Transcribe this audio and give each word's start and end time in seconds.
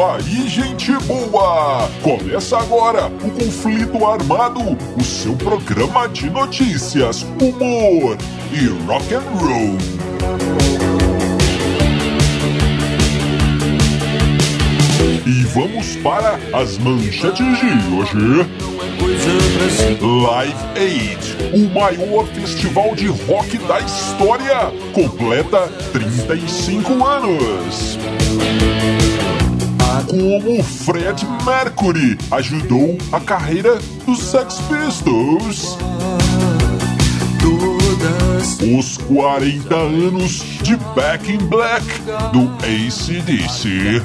Aí, 0.00 0.48
gente 0.48 0.92
boa! 1.04 1.86
Começa 2.02 2.56
agora 2.56 3.08
o 3.08 3.30
Conflito 3.32 4.06
Armado, 4.06 4.60
o 4.96 5.04
seu 5.04 5.36
programa 5.36 6.08
de 6.08 6.30
notícias, 6.30 7.22
humor 7.38 8.16
e 8.50 8.66
rock 8.86 9.12
and 9.12 9.20
roll. 9.20 9.76
E 15.26 15.44
vamos 15.52 15.96
para 15.96 16.40
as 16.54 16.78
manchetes 16.78 17.58
de 17.58 17.66
hoje. 17.94 18.48
Live 20.00 20.54
Aid, 20.76 21.36
o 21.52 21.68
maior 21.78 22.26
festival 22.28 22.94
de 22.94 23.08
rock 23.08 23.58
da 23.58 23.80
história, 23.80 24.72
completa 24.94 25.68
35 25.92 27.04
anos. 27.04 27.98
Como 30.08 30.62
Fred 30.62 31.26
Mercury 31.44 32.18
ajudou 32.30 32.96
a 33.12 33.20
carreira 33.20 33.78
dos 34.06 34.18
Sex 34.20 34.60
Pistols. 34.68 35.76
Os 38.78 38.96
40 38.98 39.74
anos 39.74 40.44
de 40.62 40.76
Back 40.94 41.32
in 41.32 41.38
Black 41.38 41.84
do 42.32 42.50
ACDC. 42.64 44.02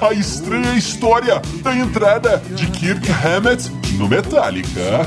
A 0.00 0.12
estranha 0.12 0.74
história 0.74 1.40
da 1.62 1.74
entrada 1.76 2.42
de 2.54 2.66
Kirk 2.68 3.06
Hammett 3.10 3.70
no 3.98 4.08
Metallica. 4.08 5.06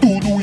Tudo 0.00 0.21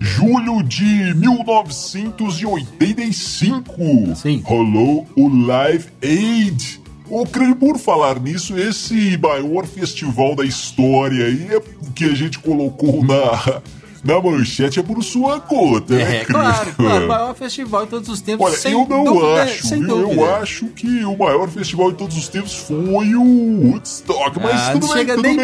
Julho 0.00 0.62
de 0.62 1.14
1985 1.14 4.14
Sim. 4.16 4.42
rolou 4.44 5.06
o 5.16 5.28
Live 5.46 5.86
Aid. 6.02 6.80
Ô, 7.08 7.24
crânio, 7.24 7.54
por 7.56 7.78
falar 7.78 8.18
nisso, 8.20 8.58
esse 8.58 9.16
maior 9.18 9.64
festival 9.66 10.34
da 10.34 10.44
história 10.44 11.26
aí 11.26 11.46
é 11.50 11.62
que 11.94 12.04
a 12.04 12.14
gente 12.14 12.38
colocou 12.40 13.04
na, 13.04 13.62
na 14.04 14.20
manchete 14.20 14.80
é 14.80 14.82
por 14.82 15.00
sua 15.04 15.38
conta, 15.40 15.94
né, 15.94 16.16
É, 16.18 16.24
crânio? 16.24 16.50
claro, 16.52 16.74
claro, 16.74 17.04
o 17.04 17.08
maior 17.14 17.34
festival 17.36 17.84
de 17.84 17.90
todos 17.90 18.08
os 18.08 18.20
tempos. 18.20 18.44
Olha, 18.44 18.56
eu 18.72 18.86
não 18.88 19.04
dúvida, 19.04 19.42
acho, 19.44 19.68
viu? 19.68 19.86
dúvida. 19.86 20.20
eu 20.20 20.34
acho 20.34 20.66
que 20.66 21.04
o 21.04 21.16
maior 21.16 21.48
festival 21.48 21.92
de 21.92 21.98
todos 21.98 22.16
os 22.16 22.26
tempos 22.28 22.54
foi 22.54 23.14
o 23.14 23.70
Woodstock, 23.70 24.40
mas 24.40 24.60
Ah, 24.60 24.72
tudo 24.72 24.92
bem, 24.92 25.06
tudo 25.06 25.22
bem, 25.22 25.36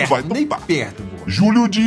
não 0.00 0.06
vai, 0.06 0.22
nem 0.32 0.46
perto. 0.46 1.02
Julho 1.28 1.68
de 1.68 1.82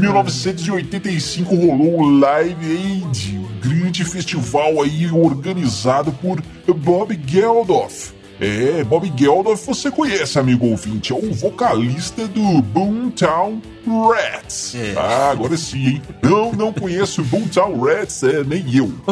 1985 0.00 1.54
rolou 1.54 2.00
o 2.00 2.18
Live 2.18 2.66
Aid, 2.66 3.40
grande 3.62 4.04
festival 4.04 4.82
aí 4.82 5.08
organizado 5.12 6.10
por 6.10 6.42
Bob 6.74 7.16
Geldof. 7.24 8.12
É, 8.44 8.84
Bob 8.84 9.12
Geldof 9.16 9.66
você 9.66 9.90
conhece, 9.90 10.38
amigo 10.38 10.66
ouvinte, 10.66 11.12
é 11.12 11.16
o 11.16 11.32
vocalista 11.32 12.26
do 12.26 12.60
Boomtown 12.60 13.60
Rats. 13.86 14.74
É. 14.74 14.94
Ah, 14.96 15.30
agora 15.30 15.56
sim, 15.56 15.86
hein? 15.86 16.02
Não, 16.22 16.52
não 16.52 16.72
conheço 16.72 17.22
Boomtown 17.24 17.80
Rats, 17.80 18.22
é, 18.22 18.42
nem 18.44 18.64
eu. 18.74 18.92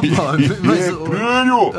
mas 0.62 0.80
é, 0.80 0.92
crânio. 0.92 1.70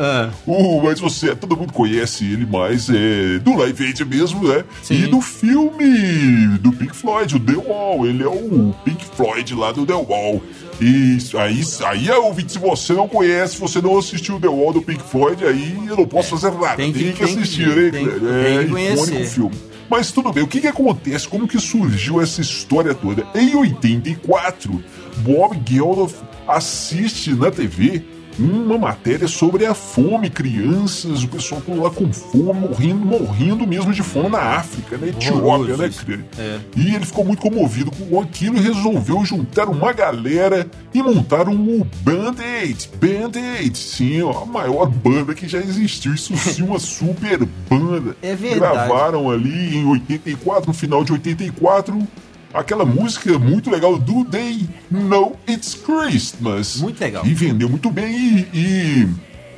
Uh, 0.48 0.84
mas 0.84 1.00
você, 1.00 1.36
todo 1.36 1.58
mundo 1.58 1.74
conhece 1.74 2.26
ele 2.26 2.46
mais 2.46 2.90
é, 2.90 3.40
do 3.40 3.56
Live 3.58 3.86
Aid 3.86 4.06
mesmo, 4.06 4.48
né? 4.48 4.64
Sim. 4.82 4.96
E 4.96 5.08
do 5.08 5.22
filme 5.22 6.58
do 6.60 6.72
Pink 6.72 6.96
Floyd, 6.96 7.36
o 7.36 7.40
The 7.40 7.54
Wall. 7.54 8.06
Ele 8.06 8.24
é 8.24 8.28
o 8.28 8.74
Pink 8.84 9.06
Floyd 9.16 9.56
lá 9.56 9.72
do 9.72 9.86
The 9.86 9.94
Wall. 9.94 10.42
E 10.82 11.18
aí, 11.38 11.62
aí 11.86 12.10
é 12.10 12.18
ouvinte, 12.18 12.52
se 12.54 12.60
você 12.60 12.94
não 12.94 13.08
conhece, 13.08 13.56
se 13.56 13.60
você 13.62 13.82
não 13.82 13.98
assistiu 13.98 14.40
The 14.40 14.48
Wall 14.48 14.74
do 14.74 14.82
Pink 14.82 15.02
Floyd, 15.04 15.46
aí 15.46 15.76
eu 15.88 15.96
não 15.96 16.06
posso 16.06 16.32
fazer 16.32 16.52
nada. 16.52 16.76
tem 16.76 16.92
Tem, 16.92 17.04
que- 17.04 17.14
que, 17.14 17.26
tem 17.26 17.36
que 17.36 17.42
assistir, 17.42 17.68
hein, 17.68 17.92
tem- 17.92 18.08
tem 18.08 18.58
É 18.58 18.64
que 18.64 18.70
conhecer. 18.70 19.04
icônico 19.06 19.30
filme. 19.30 19.56
Mas 19.90 20.12
tudo 20.12 20.32
bem, 20.34 20.44
o 20.44 20.48
que, 20.48 20.60
que 20.62 20.68
acontece? 20.68 21.28
Como 21.28 21.48
que 21.48 21.60
surgiu 21.60 22.20
essa 22.22 22.42
história 22.42 22.96
toda? 22.96 23.28
Em 23.36 23.54
84, 23.56 24.84
Bob 25.18 25.62
Geldof 25.70 26.16
assiste 26.48 27.32
na 27.34 27.52
TV 27.52 28.04
uma 28.40 28.78
matéria 28.78 29.28
sobre 29.28 29.66
a 29.66 29.74
fome, 29.74 30.30
crianças, 30.30 31.24
o 31.24 31.28
pessoal 31.28 31.62
por 31.62 31.76
lá 31.76 31.90
com 31.90 32.12
fome, 32.12 32.54
morrendo, 32.54 33.06
morrendo 33.06 33.68
mesmo 33.68 33.94
de 33.94 34.02
fome 34.02 34.30
na 34.30 34.40
África, 34.40 34.98
né? 34.98 35.10
Etiópia, 35.10 35.78
né, 35.78 35.90
cara? 35.90 36.26
É. 36.38 36.60
E 36.76 36.96
ele 36.96 37.06
ficou 37.06 37.24
muito 37.26 37.42
comovido 37.42 37.92
com 37.92 38.20
aquilo 38.20 38.58
e 38.58 38.62
resolveu 38.62 39.24
juntar 39.26 39.70
uma 39.70 39.94
galera 39.94 40.70
e 40.94 41.02
montar 41.02 41.48
um 41.48 41.86
Band-Aid. 42.02 42.90
Band-Aid, 43.00 43.78
sim, 43.78 44.22
ó, 44.22 44.44
a 44.44 44.46
maior 44.46 44.90
banda 44.90 45.34
que 45.34 45.48
já 45.48 45.60
existiu. 45.60 46.14
Isso 46.14 46.36
sim, 46.38 46.64
uma 46.64 46.80
super 46.80 47.46
banda. 47.70 48.16
É 48.22 48.36
verdade. 48.36 48.74
Gravaram 48.74 49.30
ali 49.30 49.78
em 49.78 49.86
84, 49.86 50.68
no 50.68 50.74
final 50.74 51.04
de 51.04 51.12
84, 51.12 52.08
aquela 52.54 52.86
música 52.86 53.38
muito 53.40 53.70
legal 53.70 53.98
do 53.98 54.24
They 54.26 54.68
Know 54.92 55.38
It's 55.50 55.74
Christmas. 55.76 56.78
Muito 56.78 57.00
legal. 57.02 57.26
E 57.26 57.34
vendeu 57.34 57.70
muito 57.70 57.90
bem 57.90 58.16
e. 58.16 58.48
e 58.54 59.08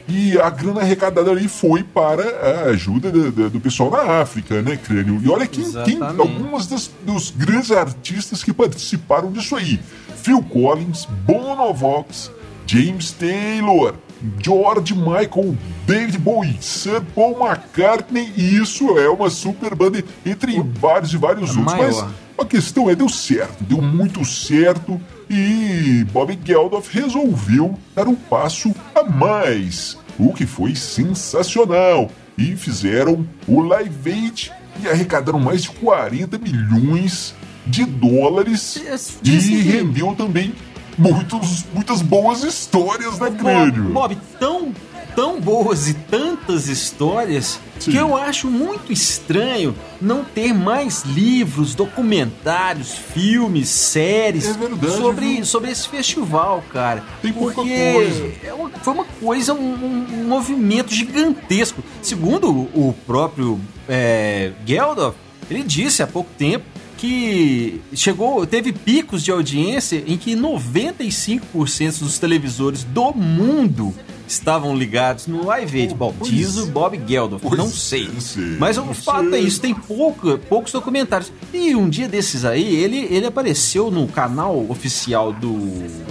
e 0.07 0.39
a 0.39 0.51
grana 0.51 0.81
arrecadada 0.81 1.31
ali 1.31 1.47
foi 1.47 1.81
para 1.83 2.21
a 2.23 2.65
ajuda 2.69 3.11
do, 3.11 3.31
do- 3.31 3.49
do 3.49 3.59
pessoal 3.59 3.89
na 3.89 4.21
África, 4.21 4.61
né, 4.61 4.77
Crânio? 4.77 5.19
E 5.19 5.27
olha 5.27 5.47
quem 5.47 5.63
tem 5.63 5.95
Exatamente. 5.95 6.19
algumas 6.21 6.67
das- 6.67 6.91
dos 7.03 7.31
grandes 7.31 7.71
artistas 7.71 8.43
que 8.43 8.53
participaram 8.53 9.31
disso 9.31 9.55
aí: 9.55 9.79
Phil 10.21 10.43
Collins, 10.43 11.05
Bono 11.25 11.73
Vox, 11.73 12.29
James 12.67 13.13
Taylor, 13.13 13.95
George 14.43 14.93
Michael, 14.93 15.57
David 15.87 16.19
Bowie, 16.19 16.55
Sir 16.61 17.01
Paul 17.15 17.39
McCartney, 17.43 18.31
e 18.37 18.57
isso 18.57 18.99
é 18.99 19.09
uma 19.09 19.31
super 19.31 19.73
banda, 19.73 20.03
entre 20.23 20.61
vários 20.79 21.13
e 21.13 21.17
vários 21.17 21.49
A 21.49 21.59
outros. 21.59 21.77
maior. 21.79 22.03
Mas 22.05 22.24
a 22.37 22.45
questão 22.45 22.89
é, 22.89 22.95
deu 22.95 23.07
certo, 23.09 23.63
deu 23.63 23.81
muito 23.81 24.23
certo 24.25 24.99
e 25.29 26.05
Bob 26.11 26.37
Geldof 26.43 26.89
resolveu 26.91 27.77
dar 27.95 28.07
um 28.07 28.15
passo 28.15 28.73
a 28.93 29.03
mais, 29.03 29.97
o 30.19 30.33
que 30.33 30.45
foi 30.45 30.75
sensacional. 30.75 32.09
E 32.37 32.55
fizeram 32.55 33.25
o 33.47 33.61
Live 33.61 34.11
Aid 34.11 34.51
e 34.83 34.87
arrecadaram 34.89 35.39
mais 35.39 35.63
de 35.63 35.69
40 35.69 36.37
milhões 36.37 37.33
de 37.65 37.85
dólares 37.85 38.75
e 39.23 39.37
que- 39.39 39.61
rendeu 39.61 40.13
também 40.15 40.53
muitos, 40.97 41.65
muitas 41.73 42.01
boas 42.01 42.43
histórias, 42.43 43.17
né, 43.19 43.29
Bob, 43.29 43.37
Crânio? 43.39 43.83
Bob, 43.93 44.17
tão, 44.39 44.73
tão 45.15 45.39
boas 45.39 45.87
e 45.87 45.93
tantas 45.93 46.67
histórias 46.67 47.59
Sim. 47.79 47.91
que 47.91 47.97
eu 47.97 48.15
acho 48.15 48.47
muito 48.49 48.91
estranho 48.91 49.73
não 50.01 50.23
ter 50.23 50.53
mais 50.53 51.03
livros, 51.03 51.73
documentários, 51.75 52.91
filmes, 52.93 53.69
séries 53.69 54.45
É 54.49 54.53
verdade, 54.53 54.97
sobre, 54.97 55.25
viu? 55.35 55.45
sobre 55.45 55.71
esse 55.71 55.87
festival, 55.87 56.63
cara. 56.71 57.03
Tem 57.21 57.31
pouca 57.31 57.55
Porque 57.55 57.93
coisa. 57.93 58.31
é 58.43 58.53
uma- 58.53 58.69
foi 58.69 58.93
uma 58.93 59.05
coisa, 59.05 59.53
um, 59.53 59.57
um- 59.57 60.07
um 60.21 60.23
movimento 60.27 60.93
gigantesco. 60.93 61.83
Segundo 62.01 62.49
o 62.49 62.93
próprio 63.05 63.59
é, 63.87 64.51
Geldof, 64.65 65.15
ele 65.49 65.63
disse 65.63 66.01
há 66.01 66.07
pouco 66.07 66.29
tempo 66.37 66.65
que 67.05 67.81
chegou, 67.93 68.45
teve 68.47 68.73
picos 68.73 69.23
de 69.23 69.31
audiência 69.31 70.03
em 70.07 70.17
que 70.17 70.35
95% 70.35 71.99
dos 71.99 72.17
televisores 72.17 72.83
do 72.83 73.11
mundo 73.13 73.93
estavam 74.27 74.75
ligados 74.75 75.27
no 75.27 75.45
Live 75.45 75.81
Aid. 75.81 75.93
Bom, 75.93 76.13
Pois 76.17 76.31
diz 76.31 76.57
é. 76.57 76.61
o 76.61 76.65
Bob 76.65 76.99
Geldof, 77.07 77.43
não 77.55 77.65
é, 77.65 77.69
sei. 77.69 78.09
sei, 78.19 78.57
Mas 78.57 78.77
o 78.79 78.85
fato 78.95 79.29
sei. 79.29 79.39
é 79.39 79.41
isso, 79.43 79.61
tem 79.61 79.75
pouco, 79.75 80.35
poucos 80.49 80.71
documentários. 80.71 81.31
E 81.53 81.75
um 81.75 81.87
dia 81.87 82.07
desses 82.07 82.43
aí, 82.43 82.75
ele, 82.75 83.07
ele 83.11 83.27
apareceu 83.27 83.91
no 83.91 84.07
canal 84.07 84.65
oficial 84.67 85.31
do 85.31 85.55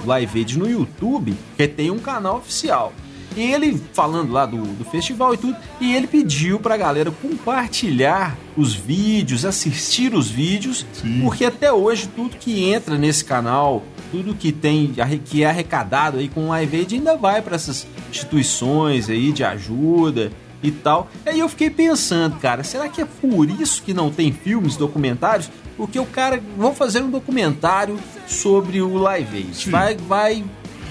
Live 0.07 0.39
Aid 0.39 0.57
no 0.57 0.71
YouTube, 0.71 1.35
que 1.57 1.67
tem 1.67 1.91
um 1.91 1.99
canal 1.99 2.37
oficial. 2.37 2.93
E 3.37 3.41
ele 3.41 3.81
falando 3.93 4.33
lá 4.33 4.47
do, 4.47 4.59
do 4.59 4.85
festival 4.85 5.35
e 5.35 5.37
tudo, 5.37 5.57
e 5.81 5.95
ele 5.95 6.07
pediu 6.07 6.61
pra 6.61 6.77
galera 6.77 7.11
compartilhar 7.11 8.37
os 8.57 8.75
vídeos, 8.75 9.45
assistir 9.45 10.15
os 10.15 10.31
vídeos, 10.31 10.87
Sim. 10.93 11.21
porque 11.23 11.45
até 11.45 11.73
hoje 11.73 12.09
tudo 12.09 12.37
que 12.37 12.65
entra 12.65 12.97
nesse 12.97 13.25
canal, 13.25 13.83
tudo 14.11 14.35
que 14.35 14.53
tem 14.53 14.95
que 15.25 15.43
é 15.43 15.47
arrecadado 15.47 16.19
aí 16.19 16.29
com 16.29 16.47
o 16.47 16.49
Live 16.49 16.77
Aid 16.77 16.95
ainda 16.95 17.17
vai 17.17 17.43
para 17.43 17.57
essas 17.57 17.87
instituições 18.11 19.09
aí 19.11 19.33
de 19.33 19.43
ajuda. 19.45 20.31
e 20.63 20.71
tal. 20.71 21.11
Aí 21.27 21.41
eu 21.41 21.49
fiquei 21.49 21.69
pensando, 21.69 22.39
cara, 22.39 22.65
será 22.65 22.89
que 22.89 23.03
é 23.03 23.05
por 23.05 23.51
isso 23.51 23.83
que 23.83 23.93
não 23.93 24.11
tem 24.11 24.33
filmes, 24.33 24.77
documentários? 24.77 25.51
Porque 25.77 25.99
o 25.99 26.07
cara, 26.07 26.43
vou 26.57 26.75
fazer 26.75 27.03
um 27.03 27.11
documentário 27.11 27.99
sobre 28.27 28.81
o 28.81 28.97
Live 28.97 29.37
Aid. 29.37 29.71
Vai, 29.71 29.95
vai, 29.97 30.45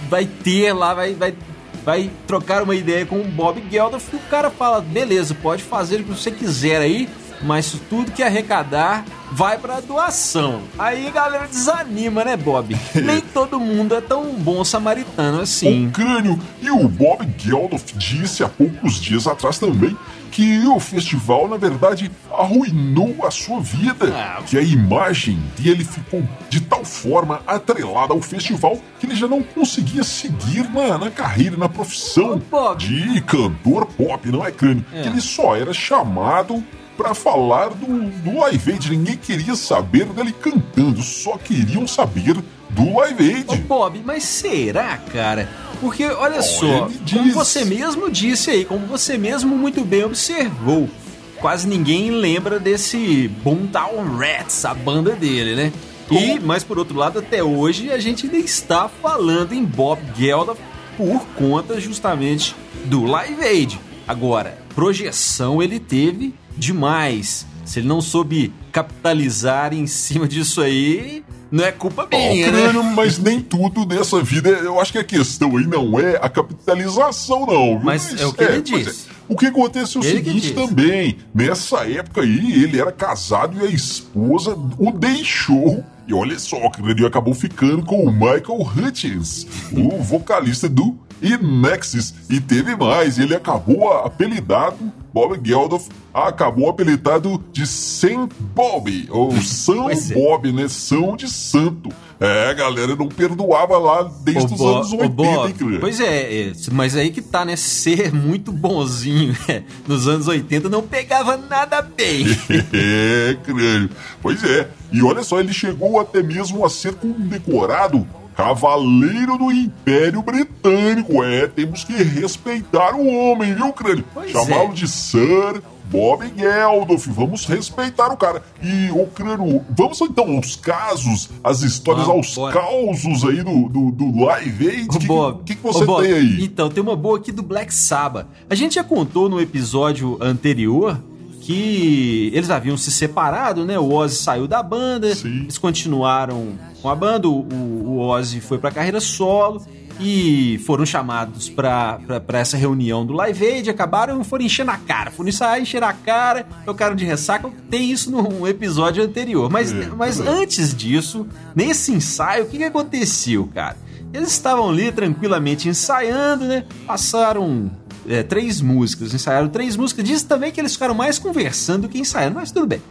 vai 0.10 0.26
ter 0.28 0.74
lá, 0.74 0.94
vai, 0.94 1.16
vai, 1.16 1.34
vai 1.84 2.10
trocar 2.26 2.64
uma 2.64 2.76
ideia 2.76 3.06
com 3.06 3.20
o 3.20 3.24
Bob 3.24 3.64
Geldof 3.70 4.14
e 4.14 4.16
o 4.16 4.30
cara 4.30 4.50
fala, 4.50 4.82
beleza, 4.82 5.36
pode 5.36 5.64
fazer 5.64 6.00
o 6.00 6.04
que 6.04 6.12
você 6.12 6.32
quiser 6.32 6.82
aí, 6.82 7.10
mas 7.44 7.78
tudo 7.90 8.12
que 8.12 8.24
arrecadar 8.24 9.06
vai 9.32 9.58
para 9.58 9.82
doação. 9.82 10.62
Aí 10.78 11.08
a 11.08 11.12
galera 11.12 11.48
desanima, 11.48 12.24
né, 12.24 12.38
Bob? 12.38 12.76
Nem 12.96 13.22
todo 13.22 13.60
mundo 13.60 13.96
é 13.96 14.02
tão 14.02 14.34
bom 14.36 14.64
samaritano 14.64 15.42
assim. 15.42 15.88
O 15.88 15.92
crânio 15.92 16.40
e 16.62 16.70
o 16.70 16.88
Bob 16.88 17.28
Geldof 17.38 17.94
disse 17.96 18.44
há 18.44 18.50
poucos 18.50 19.02
dias 19.02 19.28
atrás 19.28 19.58
também 19.58 19.98
que 20.34 20.66
o 20.66 20.80
festival, 20.80 21.48
na 21.48 21.58
verdade, 21.58 22.10
arruinou 22.32 23.24
a 23.24 23.30
sua 23.30 23.60
vida. 23.60 24.12
Ah, 24.12 24.42
que 24.44 24.58
a 24.58 24.64
imagem 24.64 25.40
dele 25.60 25.84
ficou 25.84 26.28
de 26.50 26.60
tal 26.60 26.84
forma 26.84 27.42
atrelada 27.46 28.14
ao 28.14 28.22
festival 28.22 28.80
que 29.00 29.06
ele 29.06 29.16
já 29.16 29.28
não 29.28 29.44
conseguia 29.44 30.04
seguir 30.04 30.68
na, 30.72 30.98
na 30.98 31.12
carreira, 31.12 31.56
na 31.56 31.70
profissão 31.70 32.42
de 32.78 33.22
cantor 33.22 33.86
pop, 33.86 34.28
não 34.32 34.44
é 34.44 34.52
crânio? 34.52 34.84
É. 34.92 35.04
Que 35.04 35.10
ele 35.10 35.22
só 35.22 35.56
era 35.56 35.72
chamado 35.72 36.64
para 36.98 37.14
falar 37.14 37.70
do, 37.70 38.10
do 38.22 38.40
Live 38.40 38.72
Aid. 38.72 38.90
Ninguém 38.90 39.18
queria 39.18 39.56
saber 39.56 40.06
dele 40.06 40.34
cantando, 40.34 41.02
só 41.02 41.38
queriam 41.38 41.88
saber 41.88 42.36
do 42.70 42.94
Live 42.96 43.34
Aid. 43.34 43.46
Ô, 43.48 43.56
Bob, 43.56 44.02
mas 44.06 44.24
será, 44.24 44.98
cara? 44.98 45.50
Porque 45.80 46.06
olha 46.06 46.40
oh, 46.40 46.44
só, 46.44 46.90
como 47.12 47.32
você 47.34 47.66
mesmo 47.66 48.10
disse 48.10 48.50
aí, 48.50 48.66
como 48.66 48.86
você 48.86 49.18
mesmo 49.18 49.56
muito 49.56 49.84
bem 49.84 50.04
observou, 50.04 50.90
quase 51.38 51.68
ninguém 51.68 52.10
lembra 52.10 52.60
desse 52.60 53.28
Boomtown 53.44 54.18
Rats, 54.18 54.66
a 54.66 54.74
banda 54.74 55.12
dele, 55.12 55.56
né? 55.56 55.74
E, 56.12 56.40
mas 56.40 56.64
por 56.64 56.78
outro 56.78 56.98
lado, 56.98 57.20
até 57.20 57.44
hoje 57.44 57.92
a 57.92 57.98
gente 57.98 58.26
ainda 58.26 58.38
está 58.38 58.88
falando 58.88 59.54
em 59.54 59.64
Bob 59.64 60.00
Geldof 60.18 60.60
por 60.98 61.26
conta 61.36 61.80
justamente 61.80 62.56
do 62.86 63.06
Live 63.06 63.44
Aid. 63.44 63.80
Agora, 64.08 64.58
projeção 64.76 65.62
ele 65.62 65.80
teve 65.80 66.34
demais. 66.58 67.46
Se 67.66 67.80
ele 67.80 67.88
não 67.88 68.02
soube 68.02 68.54
capitalizar 68.72 69.74
em 69.74 69.88
cima 69.88 70.28
disso 70.28 70.62
aí, 70.62 71.24
não 71.54 71.64
é 71.64 71.72
culpa 71.72 72.08
minha, 72.12 72.48
oh, 72.48 72.50
crânio, 72.50 72.84
né? 72.84 72.94
Mas 72.96 73.20
nem 73.20 73.40
tudo 73.40 73.86
nessa 73.86 74.22
vida, 74.24 74.50
eu 74.50 74.80
acho 74.82 74.92
que 74.92 74.98
a 74.98 75.04
questão 75.04 75.56
aí 75.56 75.68
não 75.68 76.00
é 76.00 76.16
a 76.16 76.28
capitalização, 76.28 77.46
não. 77.46 77.80
Mas, 77.80 78.12
mas 78.12 78.22
é 78.22 78.26
o 78.26 78.34
que 78.34 78.44
é, 78.44 78.52
ele 78.54 78.62
disse. 78.62 79.08
É, 79.10 79.14
o 79.30 79.36
que 79.36 79.46
acontece 79.46 79.96
é 79.96 80.00
o 80.00 80.04
ele 80.04 80.16
seguinte 80.16 80.52
também, 80.54 81.18
nessa 81.34 81.88
época 81.90 82.22
aí, 82.22 82.64
ele 82.64 82.80
era 82.80 82.92
casado 82.92 83.58
e 83.62 83.68
a 83.68 83.70
esposa 83.70 84.58
o 84.78 84.92
deixou. 84.92 85.84
E 86.08 86.14
olha 86.14 86.38
só, 86.38 86.58
ele 86.84 87.06
acabou 87.06 87.34
ficando 87.34 87.84
com 87.84 88.04
o 88.04 88.12
Michael 88.12 88.60
Hutchins, 88.76 89.48
o 89.72 90.02
vocalista 90.02 90.68
do 90.68 90.98
Nexus 91.38 92.14
E 92.30 92.40
teve 92.40 92.76
mais, 92.76 93.18
ele 93.18 93.36
acabou 93.36 93.92
apelidado, 93.92 94.92
Bob 95.14 95.40
Geldof 95.44 95.90
acabou 96.14 96.70
apelidado 96.70 97.44
de 97.52 97.66
Saint 97.66 98.32
Bob, 98.54 99.08
ou 99.10 99.32
São 99.42 99.90
é. 99.90 99.96
Bob, 99.96 100.52
né? 100.52 100.68
São 100.68 101.16
de 101.16 101.28
Santo. 101.28 101.90
É, 102.20 102.50
a 102.50 102.54
galera 102.54 102.96
não 102.96 103.08
perdoava 103.08 103.78
lá 103.78 104.10
desde 104.24 104.54
os 104.54 104.62
anos 104.62 104.92
80, 104.94 105.10
Bob, 105.10 105.50
hein, 105.50 105.78
Pois 105.80 106.00
é, 106.00 106.50
é, 106.50 106.54
mas 106.72 106.96
aí 106.96 107.10
que 107.12 107.22
tá, 107.22 107.44
né? 107.44 107.56
Ser 107.56 108.14
muito 108.14 108.52
bonzinho 108.52 109.36
né? 109.48 109.64
nos 109.88 110.08
anos 110.08 110.28
80 110.28 110.70
não 110.70 110.82
pegava 110.84 111.36
nada 111.36 111.82
bem. 111.82 112.26
é, 112.74 113.38
crânio. 113.44 113.90
Pois 114.22 114.44
é. 114.44 114.70
E 114.92 115.02
olha 115.02 115.24
só, 115.24 115.40
ele 115.40 115.54
chegou 115.54 116.00
até 116.00 116.22
mesmo 116.22 116.66
a 116.66 116.70
ser 116.70 116.94
condecorado 116.96 118.08
Cavaleiro 118.36 119.38
do 119.38 119.52
Império 119.52 120.22
Britânico. 120.22 121.24
É, 121.24 121.48
temos 121.48 121.84
que 121.84 121.94
respeitar 121.94 122.96
o 122.96 123.08
homem, 123.08 123.54
viu, 123.54 123.72
crânio? 123.74 124.06
Chamá-lo 124.32 124.72
é. 124.72 124.74
de 124.74 124.88
Sir 124.88 125.62
Bob 125.86 126.26
Geldof. 126.36 127.08
Vamos 127.12 127.46
respeitar 127.46 128.12
o 128.12 128.18
cara. 128.18 128.44
E 128.62 128.90
o 128.92 129.06
crânio, 129.08 129.64
vamos 129.70 130.02
então 130.02 130.36
aos 130.36 130.56
casos, 130.56 131.30
as 131.44 131.62
histórias, 131.62 132.08
aos 132.08 132.34
bora. 132.34 132.54
causos 132.54 133.24
aí 133.24 133.44
do, 133.44 133.70
do, 133.70 133.92
do 133.92 134.26
Live 134.26 134.70
Aid. 134.70 134.88
O 134.90 135.00
que, 135.00 135.06
Bob, 135.06 135.44
que, 135.46 135.56
que 135.56 135.62
você 135.62 135.86
Bob, 135.86 136.04
tem 136.04 136.14
aí? 136.14 136.44
Então, 136.44 136.70
tem 136.70 136.82
uma 136.82 136.96
boa 136.96 137.18
aqui 137.18 137.32
do 137.32 137.44
Black 137.44 137.74
Sabbath. 137.74 138.26
A 138.50 138.56
gente 138.56 138.76
já 138.76 138.84
contou 138.84 139.30
no 139.30 139.40
episódio 139.40 140.18
anterior 140.20 141.00
que 141.44 142.32
eles 142.34 142.50
haviam 142.50 142.78
se 142.78 142.90
separado, 142.90 143.66
né? 143.66 143.78
O 143.78 143.92
Ozzy 143.92 144.16
saiu 144.16 144.48
da 144.48 144.64
banda, 144.64 145.14
Sim. 145.14 145.42
eles 145.42 145.58
continuaram 145.58 146.54
com 146.82 146.90
a 146.90 146.96
banda, 146.96 147.28
o, 147.28 147.42
o 147.42 148.00
Ozzy 148.00 148.40
foi 148.40 148.58
pra 148.58 148.72
carreira 148.72 149.02
solo 149.02 149.62
e 150.00 150.60
foram 150.66 150.86
chamados 150.86 151.50
para 151.50 152.00
essa 152.30 152.56
reunião 152.56 153.06
do 153.06 153.14
Live 153.14 153.46
Aid, 153.46 153.70
acabaram 153.70 154.22
e 154.22 154.24
foram 154.24 154.46
encher 154.46 154.66
na 154.66 154.78
cara, 154.78 155.12
foram 155.12 155.30
ensaiar, 155.30 155.62
encher 155.62 155.84
a 155.84 155.92
cara, 155.92 156.46
tocaram 156.66 156.96
de 156.96 157.04
ressaca, 157.04 157.52
tem 157.70 157.92
isso 157.92 158.10
no 158.10 158.48
episódio 158.48 159.04
anterior. 159.04 159.50
Mas, 159.52 159.74
é, 159.74 159.88
mas 159.98 160.22
é. 160.22 160.28
antes 160.28 160.74
disso, 160.74 161.28
nesse 161.54 161.92
ensaio, 161.92 162.46
o 162.46 162.48
que, 162.48 162.58
que 162.58 162.64
aconteceu, 162.64 163.50
cara? 163.54 163.78
Eles 164.14 164.32
estavam 164.32 164.70
ali 164.70 164.92
tranquilamente 164.92 165.68
ensaiando, 165.68 166.46
né? 166.46 166.66
Passaram 166.86 167.70
é, 168.08 168.24
três 168.24 168.62
músicas, 168.62 169.14
ensaiaram 169.14 169.50
três 169.50 169.76
músicas. 169.76 170.06
Diz 170.06 170.24
também 170.24 170.52
que 170.52 170.60
eles 170.60 170.74
ficaram 170.74 170.94
mais 170.94 171.20
conversando 171.20 171.84
do 171.84 171.90
que 171.90 172.00
ensaiando, 172.00 172.36
mas 172.36 172.52
tudo 172.52 172.68
bem. 172.68 172.82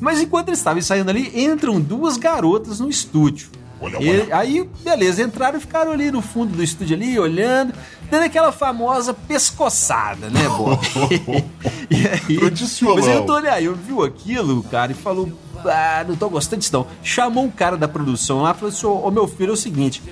Mas 0.00 0.20
enquanto 0.20 0.48
eles 0.48 0.58
estavam 0.58 0.78
ensaiando 0.78 1.10
ali, 1.10 1.32
entram 1.34 1.80
duas 1.80 2.16
garotas 2.16 2.80
no 2.80 2.88
estúdio. 2.88 3.48
Olha, 3.80 3.98
olha. 3.98 4.06
E, 4.06 4.32
aí, 4.32 4.70
beleza, 4.82 5.22
entraram 5.22 5.58
e 5.58 5.60
ficaram 5.60 5.92
ali 5.92 6.10
no 6.10 6.22
fundo 6.22 6.56
do 6.56 6.62
estúdio 6.62 6.96
ali, 6.96 7.18
olhando, 7.18 7.74
dando 8.10 8.22
aquela 8.22 8.50
famosa 8.50 9.12
pescoçada, 9.12 10.30
né, 10.30 10.48
Bob? 10.48 10.80
e 11.90 12.06
aí. 12.06 12.38
Mas 12.94 13.06
eu 13.06 13.24
tô 13.24 13.34
olhando, 13.34 13.58
eu 13.58 13.74
viu 13.74 14.02
aquilo, 14.02 14.62
cara, 14.64 14.92
e 14.92 14.94
falou, 14.94 15.30
ah, 15.64 16.04
não 16.08 16.16
tô 16.16 16.28
gostando 16.28 16.60
disso 16.60 16.72
não. 16.72 16.86
Chamou 17.02 17.46
o 17.46 17.52
cara 17.52 17.76
da 17.76 17.88
produção 17.88 18.42
lá 18.42 18.52
e 18.52 18.54
falou 18.54 18.68
assim, 18.70 18.86
ô 18.86 19.10
meu 19.10 19.28
filho, 19.28 19.50
é 19.50 19.54
o 19.54 19.56
seguinte, 19.56 20.02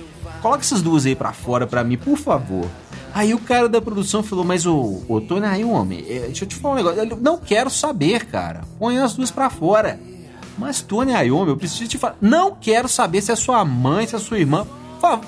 coloca 0.41 0.61
essas 0.61 0.81
duas 0.81 1.05
aí 1.05 1.15
pra 1.15 1.33
fora 1.33 1.65
pra 1.65 1.83
mim, 1.83 1.97
por 1.97 2.17
favor. 2.17 2.67
Aí 3.15 3.33
o 3.33 3.39
cara 3.39 3.69
da 3.69 3.79
produção 3.79 4.21
falou, 4.21 4.43
mas 4.43 4.65
o, 4.65 5.01
o 5.07 5.21
Tony 5.21 5.45
aí, 5.45 5.63
homem, 5.63 6.03
é, 6.05 6.19
deixa 6.25 6.43
eu 6.43 6.49
te 6.49 6.55
falar 6.57 6.73
um 6.73 6.77
negócio. 6.77 6.99
Eu 6.99 7.15
não 7.15 7.37
quero 7.37 7.69
saber, 7.69 8.25
cara. 8.25 8.65
Põe 8.77 8.97
as 8.97 9.13
duas 9.13 9.31
pra 9.31 9.49
fora. 9.49 9.97
Mas 10.57 10.81
Tony 10.81 11.13
Iommi, 11.13 11.51
eu 11.51 11.55
preciso 11.55 11.87
te 11.87 11.97
falar. 11.97 12.17
Não 12.19 12.53
quero 12.53 12.89
saber 12.89 13.21
se 13.21 13.31
é 13.31 13.35
sua 13.37 13.63
mãe, 13.63 14.05
se 14.05 14.17
é 14.17 14.19
sua 14.19 14.37
irmã. 14.37 14.67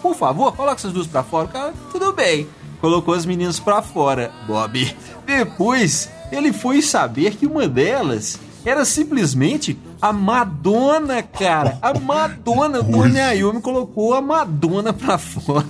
Por 0.02 0.16
favor, 0.16 0.54
coloca 0.54 0.76
essas 0.76 0.92
duas 0.92 1.08
pra 1.08 1.24
fora. 1.24 1.48
Cara, 1.48 1.74
tudo 1.90 2.12
bem. 2.12 2.46
Colocou 2.82 3.14
as 3.14 3.26
meninas 3.26 3.58
pra 3.58 3.82
fora, 3.82 4.34
Bob. 4.46 4.94
Depois, 5.26 6.10
ele 6.30 6.52
foi 6.52 6.82
saber 6.82 7.38
que 7.38 7.48
uma 7.48 7.70
delas 7.70 8.38
era 8.66 8.84
simplesmente 8.84 9.80
a 10.02 10.14
Madonna, 10.14 11.24
cara. 11.24 11.78
A 11.82 11.94
Madonna. 11.98 12.80
O 12.80 12.84
Tony 12.84 13.20
Ayumi 13.20 13.62
colocou 13.62 14.14
a 14.14 14.22
Madonna 14.22 14.94
pra 14.94 15.18
fora 15.18 15.66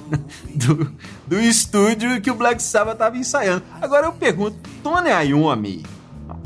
do, 0.54 0.92
do 1.26 1.40
estúdio 1.40 2.22
que 2.22 2.32
o 2.32 2.36
Black 2.36 2.62
Sabbath 2.62 2.98
tava 2.98 3.18
ensaiando. 3.18 3.64
Agora 3.82 4.08
eu 4.08 4.14
pergunto, 4.14 4.58
Tony 4.84 5.10
Ayumi, 5.10 5.84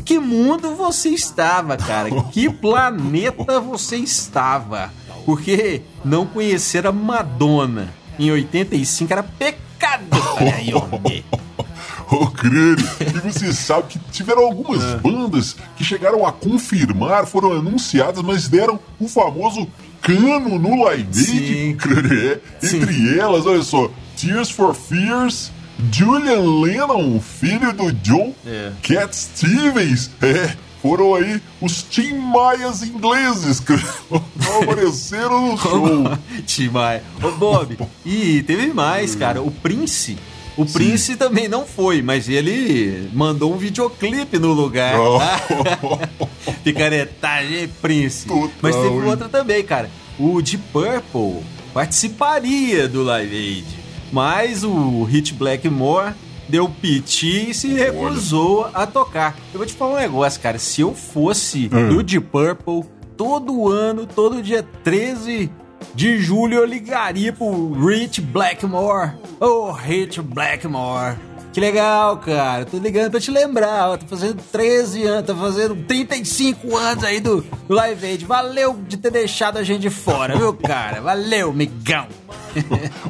que 0.05 0.19
mundo 0.19 0.75
você 0.75 1.09
estava, 1.09 1.77
cara? 1.77 2.09
Que 2.31 2.50
planeta 2.50 3.59
você 3.59 3.97
estava? 3.97 4.91
Porque 5.25 5.81
não 6.03 6.25
conhecer 6.25 6.85
a 6.88 6.91
Madonna 6.91 7.89
em 8.17 8.31
85 8.31 9.13
era 9.13 9.23
pecado, 9.23 10.05
Tony 10.09 10.51
Ayumi. 10.51 11.25
Ô, 12.13 12.27
crânio, 12.27 12.86
e 13.00 13.20
você 13.20 13.53
sabe 13.53 13.88
que 13.88 14.00
tiveram 14.12 14.44
algumas 14.44 14.84
ah. 14.84 14.98
bandas 14.98 15.56
que 15.77 15.84
chegaram 15.84 16.27
a 16.27 16.32
confirmar, 16.34 17.25
foram 17.25 17.53
anunciadas, 17.53 18.22
mas 18.22 18.50
deram 18.50 18.77
o 19.00 19.08
famoso 19.08 19.65
cano 20.01 20.60
no 20.60 20.84
Live 20.84 21.74
crânio, 21.75 22.32
é. 22.34 22.39
Entre 22.62 23.18
elas, 23.18 23.46
olha 23.46 23.63
só, 23.63 23.89
Tears 24.18 24.50
for 24.50 24.75
Fears, 24.75 25.53
Julian 25.89 26.62
Lennon, 26.62 27.22
filho 27.22 27.72
do 27.72 27.94
John, 27.94 28.34
é. 28.46 28.74
Cat 28.84 29.15
Stevens, 29.15 30.12
é, 30.22 30.53
foram 30.82 31.15
aí 31.15 31.41
os 31.62 31.82
Tim 31.82 32.15
Maias 32.15 32.84
ingleses 32.84 33.62
que 33.62 33.74
apareceram 34.62 35.51
no 35.51 35.56
show. 35.58 36.03
Tim 36.46 36.70
Maia. 36.70 37.03
Ô, 37.24 37.32
Bob, 37.32 37.77
e 38.06 38.44
teve 38.44 38.74
mais, 38.74 39.15
cara. 39.15 39.41
O 39.41 39.50
Prince 39.50 40.18
o 40.58 40.65
Sim. 40.65 40.74
Prince 40.74 41.15
também 41.15 41.48
não 41.48 41.65
foi, 41.65 42.01
mas 42.01 42.27
ele 42.27 43.10
mandou 43.13 43.53
um 43.53 43.58
videoclipe 43.58 44.38
no 44.38 44.51
lugar. 44.53 44.96
Oh. 45.00 45.20
Picaretagem, 46.63 47.67
Prince. 47.81 48.27
Total, 48.27 48.50
mas 48.62 48.75
teve 48.75 48.88
hein? 48.88 49.03
outra 49.05 49.29
também, 49.29 49.63
cara. 49.63 49.89
O 50.20 50.41
Deep 50.41 50.63
Purple 50.72 51.43
participaria 51.74 52.88
do 52.88 53.03
Live 53.03 53.36
Aid, 53.36 53.65
mas 54.12 54.63
o 54.63 55.03
Hit 55.03 55.34
Blackmore 55.34 56.13
deu 56.50 56.67
piti 56.70 57.51
e 57.51 57.53
se 57.53 57.70
recusou 57.74 58.70
a 58.74 58.86
tocar. 58.86 59.38
Eu 59.53 59.58
vou 59.60 59.65
te 59.65 59.74
falar 59.74 59.93
um 59.93 60.00
negócio, 60.01 60.41
cara. 60.41 60.60
Se 60.60 60.81
eu 60.81 60.93
fosse 60.93 61.70
Hum. 61.74 61.89
do 61.89 62.03
Deep 62.03 62.27
Purple, 62.27 62.84
todo 63.15 63.70
ano, 63.70 64.05
todo 64.05 64.41
dia 64.43 64.62
13 64.84 65.50
de 65.93 66.19
julho, 66.19 66.55
eu 66.55 66.65
ligaria 66.65 67.33
pro 67.33 67.74
Rich 67.74 68.21
Blackmore. 68.21 69.12
Ô, 69.39 69.71
Rich 69.71 70.21
Blackmore. 70.21 71.17
Que 71.53 71.60
legal, 71.60 72.17
cara. 72.17 72.65
Tô 72.65 72.77
ligando 72.77 73.12
pra 73.12 73.19
te 73.19 73.29
lembrar. 73.29 73.89
Ó, 73.89 73.98
tô 73.98 74.07
fazendo 74.07 74.41
13 74.51 75.03
anos, 75.03 75.25
tô 75.25 75.36
fazendo 75.36 75.75
35 75.75 76.77
anos 76.77 77.03
aí 77.03 77.19
do, 77.19 77.41
do 77.67 77.74
Live 77.74 78.05
Aid. 78.05 78.25
Valeu 78.25 78.79
de 78.88 78.95
ter 78.95 79.12
deixado 79.12 79.57
a 79.57 79.63
gente 79.63 79.81
de 79.81 79.89
fora, 79.89 80.38
viu, 80.38 80.53
cara? 80.53 81.01
Valeu, 81.01 81.51
migão. 81.51 82.07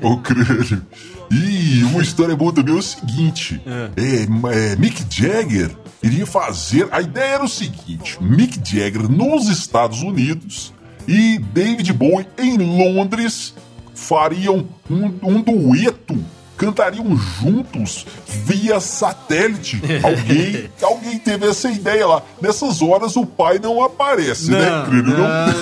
Ô, 0.01 0.17
crânio. 0.17 0.85
E 1.31 1.83
uma 1.83 2.01
história 2.01 2.35
boa 2.35 2.51
também 2.51 2.75
é 2.75 2.77
o 2.77 2.81
seguinte: 2.81 3.61
é, 3.95 4.23
é, 4.71 4.75
Mick 4.75 5.05
Jagger 5.09 5.71
iria 6.01 6.25
fazer. 6.25 6.87
A 6.91 6.99
ideia 6.99 7.35
era 7.35 7.43
o 7.43 7.47
seguinte: 7.47 8.17
Mick 8.21 8.57
Jagger 8.57 9.07
nos 9.07 9.47
Estados 9.47 10.01
Unidos 10.01 10.73
e 11.07 11.37
David 11.39 11.91
Bowie 11.93 12.27
em 12.37 12.57
Londres 12.57 13.53
fariam 13.95 14.67
um, 14.89 15.13
um 15.23 15.41
dueto. 15.41 16.17
Cantariam 16.57 17.17
juntos 17.17 18.05
via 18.27 18.79
satélite. 18.79 19.81
Alguém, 20.03 20.69
alguém 20.83 21.17
teve 21.17 21.47
essa 21.49 21.71
ideia 21.71 22.05
lá. 22.05 22.21
Nessas 22.39 22.83
horas 22.83 23.15
o 23.15 23.25
pai 23.25 23.57
não 23.57 23.83
aparece, 23.83 24.51
né, 24.51 24.69
Não, 24.69 24.85
crânio? 24.85 25.17
Não- 25.17 25.17
não. 25.47 25.53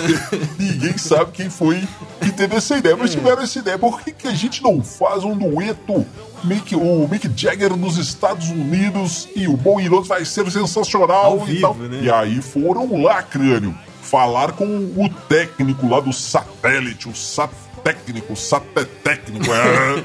Ninguém 0.59 0.97
sabe 0.97 1.31
quem 1.31 1.49
foi 1.49 1.81
que 2.19 2.33
teve 2.33 2.57
essa 2.57 2.77
ideia, 2.77 2.97
mas 2.97 3.11
tiveram 3.11 3.41
essa 3.41 3.59
ideia. 3.59 3.79
Por 3.79 4.01
que, 4.01 4.11
que 4.11 4.27
a 4.27 4.33
gente 4.33 4.61
não 4.61 4.83
faz 4.83 5.23
um 5.23 5.37
dueto? 5.37 6.05
Mick, 6.43 6.75
o 6.75 7.07
Mick 7.09 7.29
Jagger 7.33 7.77
nos 7.77 7.97
Estados 7.97 8.49
Unidos 8.49 9.29
e 9.33 9.47
o 9.47 9.55
Bowie 9.55 9.85
em 9.85 9.89
Londres 9.89 10.07
vai 10.09 10.25
ser 10.25 10.49
sensacional 10.51 11.39
Ao 11.39 11.43
e 11.47 11.51
vivo, 11.51 11.61
tal. 11.61 11.75
né? 11.75 11.99
E 12.01 12.09
aí 12.11 12.41
foram 12.41 13.01
lá, 13.01 13.21
crânio, 13.23 13.73
falar 14.09 14.53
com 14.53 14.65
o 14.65 15.09
técnico 15.27 15.87
lá 15.87 15.99
do 15.99 16.11
satélite, 16.11 17.07
o 17.07 17.15
sat 17.15 17.51
técnico, 17.83 18.35
satécnico. 18.35 19.45
É. 19.53 19.99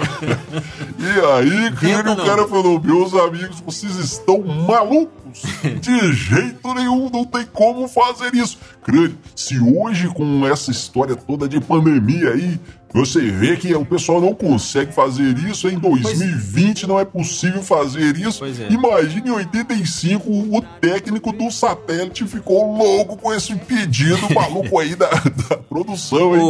e 0.99 1.26
aí, 1.26 2.12
o 2.12 2.16
cara 2.16 2.46
falou: 2.46 2.80
meus 2.80 3.14
amigos, 3.14 3.61
vocês 3.61 3.96
estão 3.96 4.42
malucos? 4.42 5.42
De 5.80 6.12
jeito 6.12 6.75
nenhum, 6.75 7.11
não 7.11 7.25
tem 7.25 7.44
como 7.52 7.88
fazer 7.88 8.34
isso. 8.34 8.58
Crânio, 8.82 9.18
se 9.34 9.58
hoje 9.58 10.08
com 10.08 10.46
essa 10.46 10.70
história 10.70 11.16
toda 11.16 11.49
de 11.49 11.61
pandemia 11.61 12.30
aí, 12.30 12.61
você 12.94 13.20
vê 13.22 13.56
que 13.56 13.74
o 13.74 13.84
pessoal 13.84 14.20
não 14.20 14.32
consegue 14.32 14.92
fazer 14.92 15.36
isso, 15.38 15.68
em 15.68 15.76
2020 15.76 16.86
não 16.86 17.00
é 17.00 17.04
possível 17.04 17.60
fazer 17.60 18.16
isso. 18.16 18.38
Pois 18.38 18.60
é. 18.60 18.70
Imagine 18.70 19.30
em 19.30 19.32
85 19.32 20.30
o 20.30 20.62
técnico 20.80 21.32
do 21.32 21.50
satélite 21.50 22.24
ficou 22.24 22.76
louco 22.76 23.16
com 23.16 23.34
esse 23.34 23.52
pedido 23.56 24.20
maluco 24.32 24.78
aí 24.78 24.94
da, 24.94 25.10
da 25.10 25.56
produção, 25.56 26.36
hein? 26.36 26.40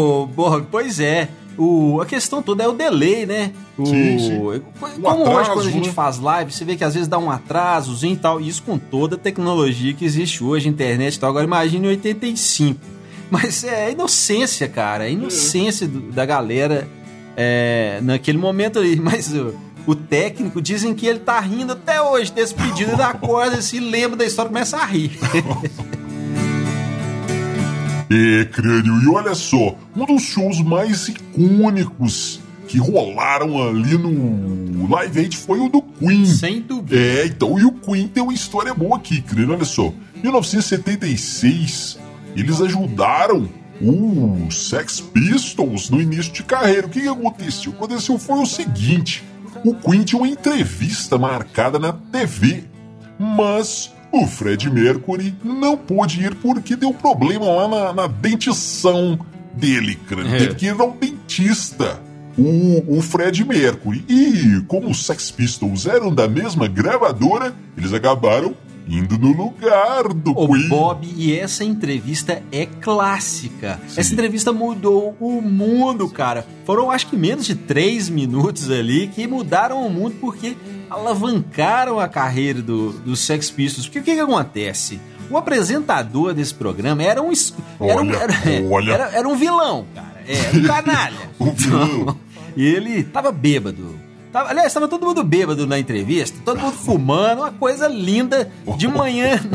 Pois 0.71 1.01
é. 1.01 1.31
O, 1.57 2.01
a 2.01 2.07
questão 2.07 2.43
toda 2.43 2.65
é 2.65 2.69
o 2.69 2.73
delay, 2.73 3.25
né? 3.25 3.53
O, 3.79 3.87
Sim, 3.87 4.19
sim. 4.19 4.63
Como 5.01 5.23
hoje, 5.23 5.31
atraso, 5.31 5.53
quando 5.53 5.69
a 5.69 5.71
gente 5.71 5.87
né? 5.87 5.93
faz 5.95 6.19
live, 6.19 6.53
você 6.53 6.65
vê 6.65 6.77
que 6.77 6.85
às 6.85 6.95
vezes 6.95 7.09
dá 7.09 7.17
um 7.17 7.31
atrasozinho 7.31 8.15
e 8.15 8.17
tal. 8.17 8.41
Isso 8.41 8.63
com 8.65 8.77
toda 8.77 9.15
a 9.15 9.19
tecnologia 9.19 9.95
que 9.95 10.05
existe 10.05 10.43
hoje, 10.43 10.69
internet 10.69 11.15
e 11.15 11.19
tal. 11.21 11.31
Agora 11.31 11.45
imagine 11.45 11.87
em 11.87 11.91
85. 11.91 12.94
Mas 13.35 13.65
é 13.65 13.91
inocência, 13.91 14.69
cara. 14.69 15.05
A 15.05 15.09
inocência 15.09 15.89
da 15.89 16.25
galera 16.25 16.89
é, 17.37 17.99
naquele 18.01 18.39
momento 18.39 18.79
ali. 18.79 18.95
Mas 19.03 19.35
o, 19.35 19.59
o 19.89 19.95
técnico, 19.97 20.63
dizem 20.63 20.95
que 20.95 21.05
ele 21.05 21.19
tá 21.19 21.41
rindo 21.41 21.73
até 21.73 22.01
hoje 22.01 22.31
desse 22.31 22.55
pedido. 22.55 22.93
Ele 22.93 23.03
acorda, 23.03 23.61
se 23.61 23.81
lembra 23.81 24.17
da 24.17 24.25
história 24.25 24.49
começa 24.49 24.77
a 24.77 24.85
rir. 24.85 25.19
É, 28.09 28.45
crânio, 28.55 29.03
e 29.03 29.09
olha 29.09 29.35
só, 29.35 29.77
um 29.97 30.07
dos 30.07 30.23
shows 30.23 30.61
mais 30.61 31.09
icônicos 31.09 32.41
que 32.69 32.79
rolaram 32.79 33.61
ali 33.69 33.99
no 33.99 34.89
Live 34.89 35.19
Aid 35.19 35.37
foi 35.37 35.59
o 35.59 35.69
do 35.69 35.83
Queen. 35.83 36.25
Sem 36.25 36.61
dúvida. 36.61 36.97
É, 36.97 37.27
então, 37.27 37.59
e 37.59 37.65
o 37.65 37.73
Queen 37.73 38.07
tem 38.07 38.23
uma 38.23 38.33
história 38.33 38.73
boa 38.73 38.97
aqui, 38.97 39.21
crânio, 39.21 39.55
olha 39.55 39.65
só. 39.65 39.93
Em 40.15 40.23
1976, 40.23 41.99
eles 42.37 42.61
ajudaram 42.61 43.49
os 43.81 44.69
Sex 44.69 45.01
Pistols 45.01 45.91
no 45.91 46.01
início 46.01 46.33
de 46.33 46.43
carreira. 46.43 46.87
O 46.87 46.91
que, 46.91 47.01
que 47.01 47.09
aconteceu? 47.09 47.73
O 47.73 47.75
que 47.75 47.85
aconteceu 47.85 48.19
foi 48.19 48.39
o 48.39 48.47
seguinte: 48.47 49.25
o 49.65 49.75
Queen 49.75 50.03
tinha 50.03 50.21
uma 50.21 50.29
entrevista 50.29 51.19
marcada 51.19 51.79
na 51.79 51.93
TV, 51.93 52.65
mas 53.19 53.93
o 54.13 54.27
Fred 54.27 54.71
Mercury 54.71 55.35
não 55.43 55.77
pôde 55.77 56.23
ir 56.23 56.35
porque 56.37 56.77
deu 56.77 56.93
problema 56.95 57.47
lá 57.47 57.69
na, 57.69 57.93
na 57.93 58.07
dentição 58.07 59.19
dele, 59.55 59.97
crânio. 60.09 60.35
É. 60.35 60.39
Teve 60.39 60.55
que 60.55 60.67
ir 60.67 60.81
ao 60.81 60.93
dentista. 60.93 62.01
O, 62.37 62.99
o 62.99 63.01
Fred 63.01 63.45
Mercury. 63.45 64.05
E 64.09 64.61
como 64.67 64.91
os 64.91 65.07
Sex 65.07 65.31
Pistols 65.31 65.87
eram 65.87 66.13
da 66.13 66.27
mesma 66.27 66.67
gravadora, 66.67 67.55
eles 67.77 67.93
acabaram 67.93 68.57
indo 68.89 69.19
no 69.19 69.33
lugar 69.33 70.09
do 70.13 70.33
Ô, 70.33 70.49
Queen. 70.49 70.69
Bob, 70.69 71.07
e 71.17 71.37
essa 71.39 71.65
entrevista 71.65 72.43
é 72.53 72.67
clássica. 72.67 73.81
Essa 73.97 74.13
entrevista 74.13 74.53
mudou 74.53 75.17
o 75.21 75.41
mundo, 75.41 76.09
cara. 76.09 76.47
Foram 76.65 76.91
acho 76.91 77.07
que 77.09 77.17
menos 77.17 77.47
de 77.47 77.55
três 77.55 78.09
minutos 78.09 78.71
ali 78.71 79.09
que 79.09 79.27
mudaram 79.27 79.87
o 79.87 79.91
mundo 79.91 80.17
porque 80.21 80.57
alavancaram 80.91 81.99
a 82.01 82.09
carreira 82.09 82.61
do, 82.63 82.93
dos 82.93 83.21
Sex 83.21 83.51
Pistols. 83.51 83.87
Porque 83.87 83.99
o 84.01 84.03
que, 84.03 84.15
que 84.15 84.21
acontece? 84.21 85.01
O 85.31 85.37
apresentador 85.39 86.35
desse 86.35 86.53
programa 86.55 87.03
era 87.03 87.23
um. 87.23 87.33
Era 87.81 88.03
um, 88.03 88.09
Olha, 88.11 88.17
era, 88.17 88.35
olha. 88.71 88.93
era- 88.93 89.11
era 89.13 89.29
um 89.29 89.37
vilão, 89.37 89.87
cara. 89.95 90.23
É, 90.27 90.57
um 90.57 90.63
canalha. 90.63 91.17
Um 91.41 91.53
vilão. 91.53 92.17
E 92.57 92.65
ele 92.65 93.03
tava 93.03 93.33
bêbado. 93.33 93.99
Tava, 94.35 94.51
aliás, 94.51 94.75
tava 94.75 94.89
todo 94.89 95.07
mundo 95.07 95.23
bêbado 95.23 95.65
na 95.65 95.79
entrevista, 95.79 96.37
todo 96.45 96.59
mundo 96.61 96.75
fumando, 96.75 97.43
uma 97.43 97.53
coisa 97.53 97.87
linda 97.87 98.51
de 98.77 98.89
manhã 98.89 99.39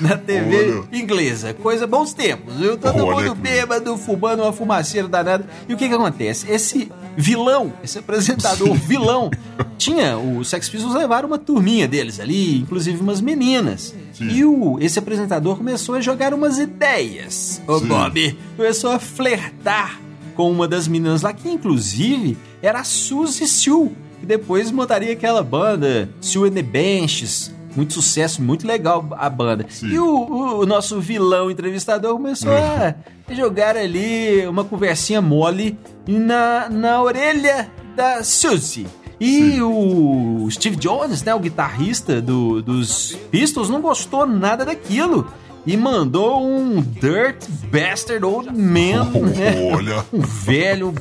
na, 0.00 0.08
na 0.08 0.16
TV 0.16 0.86
Olha. 0.88 0.98
inglesa. 0.98 1.52
Coisa 1.52 1.86
bons 1.86 2.14
tempos, 2.14 2.54
viu? 2.54 2.78
Todo 2.78 3.04
Olha 3.04 3.28
mundo 3.28 3.34
bêbado, 3.34 3.98
fumando 3.98 4.42
uma 4.42 4.54
fumaceira 4.54 5.06
danada. 5.06 5.46
E 5.68 5.74
o 5.74 5.76
que 5.76 5.86
que 5.86 5.94
acontece? 5.94 6.50
Esse 6.50 6.90
vilão, 7.14 7.74
esse 7.84 7.98
apresentador 7.98 8.72
vilão, 8.72 9.30
tinha, 9.76 10.16
os 10.16 10.48
Sex 10.48 10.70
Pistols 10.70 10.94
levaram 10.94 11.28
uma 11.28 11.38
turminha 11.38 11.86
deles 11.86 12.18
ali, 12.18 12.58
inclusive 12.58 12.98
umas 13.02 13.20
meninas. 13.20 13.94
Sim. 14.14 14.28
E 14.28 14.42
o, 14.46 14.78
esse 14.80 14.98
apresentador 14.98 15.58
começou 15.58 15.96
a 15.96 16.00
jogar 16.00 16.32
umas 16.32 16.58
ideias. 16.58 17.60
Ô 17.66 17.78
Sim. 17.78 17.88
Bob, 17.88 18.38
começou 18.56 18.92
a 18.92 18.98
flertar 18.98 20.00
com 20.40 20.50
uma 20.50 20.66
das 20.66 20.88
meninas 20.88 21.20
lá, 21.20 21.34
que 21.34 21.50
inclusive 21.50 22.34
era 22.62 22.80
a 22.80 22.84
Suzy 22.84 23.46
Sue, 23.46 23.90
que 24.20 24.24
depois 24.24 24.70
montaria 24.70 25.12
aquela 25.12 25.42
banda 25.42 26.08
Sue 26.18 26.48
and 26.48 26.52
the 26.52 26.62
Benches. 26.62 27.54
Muito 27.76 27.92
sucesso, 27.92 28.40
muito 28.42 28.66
legal 28.66 29.06
a 29.18 29.28
banda. 29.28 29.66
Sim. 29.68 29.88
E 29.88 29.98
o, 29.98 30.06
o- 30.06 30.60
o 30.60 30.66
nosso 30.66 30.98
vilão 30.98 31.50
entrevistador 31.50 32.14
começou 32.14 32.50
a 32.52 32.94
jogar 33.34 33.76
ali 33.76 34.46
uma 34.46 34.64
conversinha 34.64 35.20
mole 35.20 35.78
na, 36.08 36.70
na 36.70 37.02
orelha 37.02 37.70
da 37.94 38.24
Suzy. 38.24 38.86
E 39.20 39.60
o 39.60 40.48
Steve 40.50 40.76
Jones, 40.76 41.22
né, 41.22 41.34
o 41.34 41.38
guitarrista 41.38 42.20
do- 42.22 42.62
dos 42.62 43.14
Pistols, 43.30 43.68
não 43.68 43.82
gostou 43.82 44.26
nada 44.26 44.64
daquilo. 44.64 45.30
E 45.66 45.76
mandou 45.76 46.42
um 46.42 46.80
Dirt 46.80 47.44
Bastard 47.70 48.24
Old 48.24 48.48
Man, 48.52 49.04
né? 49.04 49.72
Olha. 49.72 50.04
Um 50.12 50.20
velho 50.20 50.94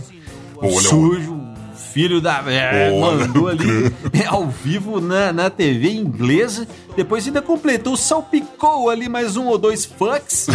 Olha, 0.58 0.82
sujo, 0.82 1.40
filho 1.94 2.20
da. 2.22 2.44
É, 2.52 2.92
Olha, 2.92 3.26
mandou 3.26 3.48
ali 3.48 3.94
ao 4.28 4.48
vivo 4.48 5.00
na, 5.00 5.32
na 5.32 5.50
TV 5.50 5.92
inglesa. 5.92 6.68
Depois 6.96 7.26
ainda 7.26 7.42
completou, 7.42 7.96
salpicou 7.96 8.90
ali 8.90 9.08
mais 9.08 9.38
um 9.38 9.48
ou 9.48 9.58
dois 9.58 9.86
fucks. 9.86 10.48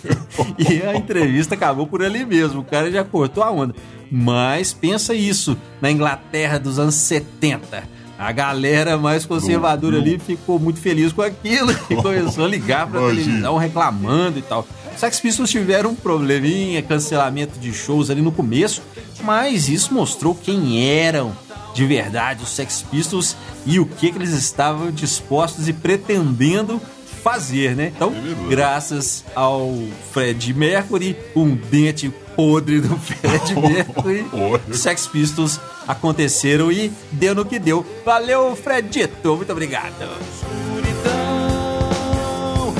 e 0.58 0.82
a 0.82 0.96
entrevista 0.96 1.54
acabou 1.54 1.86
por 1.86 2.02
ali 2.02 2.24
mesmo. 2.24 2.60
O 2.60 2.64
cara 2.64 2.90
já 2.90 3.04
cortou 3.04 3.44
a 3.44 3.50
onda. 3.50 3.74
Mas 4.10 4.72
pensa 4.72 5.14
isso, 5.14 5.56
na 5.80 5.90
Inglaterra 5.90 6.58
dos 6.58 6.78
anos 6.78 6.94
70. 6.94 7.82
A 8.22 8.30
galera 8.30 8.96
mais 8.96 9.26
conservadora 9.26 9.96
ali 9.96 10.16
ficou 10.16 10.56
muito 10.56 10.80
feliz 10.80 11.12
com 11.12 11.22
aquilo 11.22 11.72
e 11.90 11.96
começou 12.00 12.44
a 12.44 12.48
ligar 12.48 12.86
pra 12.86 13.00
televisão 13.00 13.56
reclamando 13.56 14.38
e 14.38 14.42
tal. 14.42 14.64
Sex 14.96 15.18
Pistols 15.18 15.50
tiveram 15.50 15.90
um 15.90 15.94
probleminha, 15.96 16.80
cancelamento 16.82 17.58
de 17.58 17.72
shows 17.72 18.10
ali 18.10 18.22
no 18.22 18.30
começo, 18.30 18.80
mas 19.24 19.68
isso 19.68 19.92
mostrou 19.92 20.36
quem 20.36 20.88
eram 20.88 21.36
de 21.74 21.84
verdade 21.84 22.44
os 22.44 22.50
Sex 22.50 22.84
Pistols 22.88 23.36
e 23.66 23.80
o 23.80 23.86
que, 23.86 24.12
que 24.12 24.18
eles 24.18 24.30
estavam 24.30 24.92
dispostos 24.92 25.66
e 25.66 25.72
pretendendo 25.72 26.80
fazer, 27.24 27.74
né? 27.74 27.92
Então, 27.94 28.10
verdade. 28.10 28.48
graças 28.48 29.24
ao 29.34 29.74
Fred 30.12 30.54
Mercury, 30.54 31.16
um 31.34 31.56
dente 31.56 32.12
podre 32.36 32.80
do 32.80 32.96
Fred 32.96 33.54
Mercury, 33.60 34.26
Sex 34.72 35.06
Pistols 35.06 35.60
aconteceram 35.86 36.70
e 36.70 36.92
deu 37.10 37.34
no 37.34 37.44
que 37.44 37.58
deu. 37.58 37.84
Valeu, 38.04 38.54
Fredito, 38.56 39.36
muito 39.36 39.52
obrigado. 39.52 39.92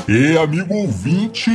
E 0.07 0.37
amigo 0.37 0.73
ouvinte, 0.73 1.49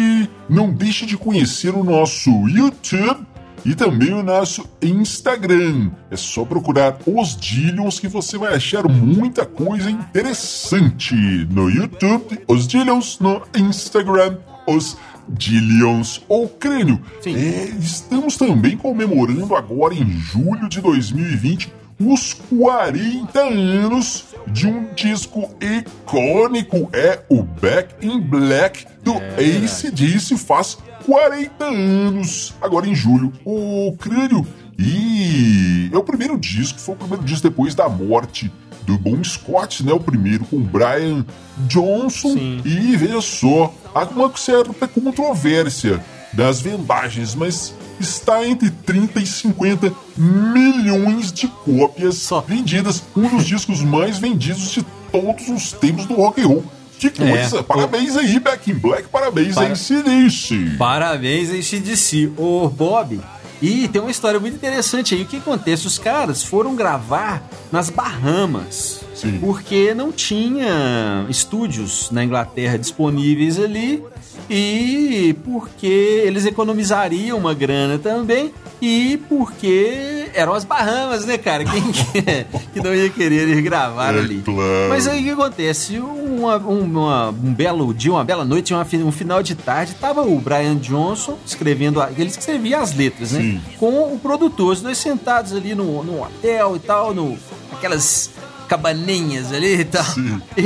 não 0.49 0.73
deixe 0.73 1.05
de 1.05 1.19
conhecer 1.19 1.75
o 1.75 1.85
nosso 1.85 2.31
YouTube 2.49 3.27
e 3.65 3.75
também 3.75 4.15
o 4.15 4.23
nosso 4.23 4.67
Instagram. 4.81 5.91
É 6.11 6.17
só 6.17 6.45
procurar 6.45 6.97
os 7.07 7.37
Dillions 7.37 8.01
que 8.01 8.09
você 8.09 8.39
vai 8.39 8.55
achar 8.55 8.89
muita 8.89 9.45
coisa 9.45 9.91
interessante 9.91 11.15
no 11.51 11.69
YouTube, 11.71 12.41
os 12.49 12.67
Dillions, 12.67 13.19
no 13.21 13.43
Instagram, 13.55 14.39
os 14.67 14.97
Dillions 15.31 16.23
ou 16.29 16.49
Crânio. 16.49 17.01
É, 17.27 17.65
estamos 17.81 18.37
também 18.37 18.77
comemorando 18.77 19.55
agora 19.55 19.95
em 19.95 20.09
julho 20.11 20.69
de 20.69 20.81
2020 20.81 21.73
os 22.01 22.33
40 22.33 23.41
anos 23.41 24.27
de 24.47 24.67
um 24.67 24.93
disco 24.95 25.51
icônico. 25.61 26.89
É 26.93 27.21
o 27.29 27.43
Back 27.43 28.07
in 28.07 28.21
Black 28.21 28.87
do 29.03 29.15
é. 29.15 29.65
ACDC 29.65 30.37
faz 30.37 30.79
40 31.05 31.65
anos, 31.65 32.55
agora 32.61 32.87
em 32.87 32.95
julho. 32.95 33.33
O 33.45 33.97
Crânio. 33.99 34.47
E 34.79 35.91
é 35.93 35.99
o 35.99 36.05
primeiro 36.05 36.39
disco, 36.39 36.79
foi 36.79 36.95
o 36.95 36.99
primeiro 36.99 37.25
disco 37.25 37.49
depois 37.49 37.75
da 37.75 37.89
morte 37.89 38.53
do 38.89 38.99
Bon 38.99 39.23
Scott, 39.23 39.85
né? 39.85 39.93
O 39.93 40.01
primeiro 40.01 40.45
com 40.47 40.59
Brian 40.59 41.25
Johnson. 41.69 42.33
Sim. 42.33 42.63
E 42.65 42.97
veja 42.97 43.21
só, 43.21 43.73
há 43.95 44.05
uma 44.05 44.35
certa 44.35 44.89
controvérsia 44.89 46.03
das 46.33 46.61
vendagens, 46.61 47.35
mas 47.35 47.75
está 48.01 48.47
entre 48.47 48.71
30 48.71 49.21
e 49.21 49.27
50 49.27 49.93
milhões 50.17 51.33
de 51.33 51.49
cópias 51.49 52.17
Só. 52.17 52.41
vendidas, 52.41 53.03
um 53.17 53.29
dos 53.29 53.45
discos 53.47 53.83
mais 53.83 54.19
vendidos 54.19 54.71
de 54.71 54.85
todos 55.11 55.49
os 55.49 55.73
tempos 55.73 56.07
do 56.07 56.15
rock 56.15 56.41
and 56.41 56.47
roll. 56.47 56.65
Que 56.99 57.11
coisa! 57.11 57.61
É, 57.61 57.63
parabéns 57.63 58.17
o... 58.17 58.19
aí, 58.19 58.41
Back 58.41 58.71
in 58.71 58.75
Black, 58.75 59.09
parabéns 59.09 59.55
Para... 59.55 59.69
aí, 59.69 59.77
CDC. 59.77 60.77
Parabéns 60.77 61.51
aí, 61.51 61.63
CDC. 61.63 62.33
Ô, 62.37 62.69
Bob, 62.69 63.21
e 63.61 63.89
tem 63.89 64.01
uma 64.01 64.11
história 64.11 64.39
muito 64.39 64.55
interessante 64.55 65.15
aí. 65.15 65.23
O 65.23 65.27
que 65.27 65.39
acontece? 65.39 65.87
Os 65.87 65.99
caras 65.99 66.43
foram 66.43 66.77
gravar 66.77 67.43
nas 67.73 67.91
Bahamas. 67.91 69.01
Sim. 69.15 69.39
Porque 69.41 69.95
não 69.95 70.13
tinha 70.13 71.27
estúdios 71.29 72.11
na 72.11 72.25
Inglaterra 72.25 72.77
disponíveis 72.77 73.59
ali 73.59 74.03
e 74.49 75.35
porque 75.45 76.23
eles 76.25 76.47
economizariam 76.47 77.37
uma 77.37 77.53
grana 77.53 77.99
também 77.99 78.53
e 78.81 79.21
porque 79.29 80.18
eram 80.39 80.55
as 80.55 80.65
Bahamas, 80.65 81.25
né, 81.25 81.37
cara? 81.37 81.65
Quem 81.65 81.83
que, 81.91 82.79
não 82.81 82.95
ia 82.95 83.11
querer 83.11 83.49
ir 83.49 83.61
gravar 83.61 84.15
é 84.15 84.19
ali? 84.21 84.41
Claro. 84.43 84.89
Mas 84.89 85.09
aí 85.09 85.21
o 85.21 85.25
que 85.25 85.31
acontece? 85.31 85.99
Uma, 85.99 86.57
uma, 86.59 87.29
um 87.31 87.53
belo 87.53 87.93
dia, 87.93 88.13
uma 88.13 88.25
bela 88.25 88.45
noite, 88.45 88.73
uma, 88.73 88.87
um 89.05 89.13
final 89.13 89.43
de 89.43 89.57
tarde, 89.57 89.95
tava 89.95 90.23
o 90.23 90.39
Brian 90.39 90.77
Johnson 90.77 91.37
escrevendo, 91.45 92.01
ele 92.17 92.29
escrevia 92.29 92.79
as 92.79 92.95
letras, 92.95 93.33
né? 93.33 93.41
Sim. 93.41 93.61
Com 93.79 94.15
o 94.15 94.19
produtor, 94.19 94.75
os 94.75 94.81
dois 94.81 94.97
sentados 94.99 95.53
ali 95.53 95.75
no, 95.75 96.05
no 96.05 96.23
hotel 96.23 96.77
e 96.77 96.79
tal, 96.79 97.13
no, 97.13 97.37
aquelas 97.73 98.31
cabaninhas 98.69 99.53
ali 99.53 99.81
e 99.81 99.85
tal. 99.85 100.05
E, 100.57 100.63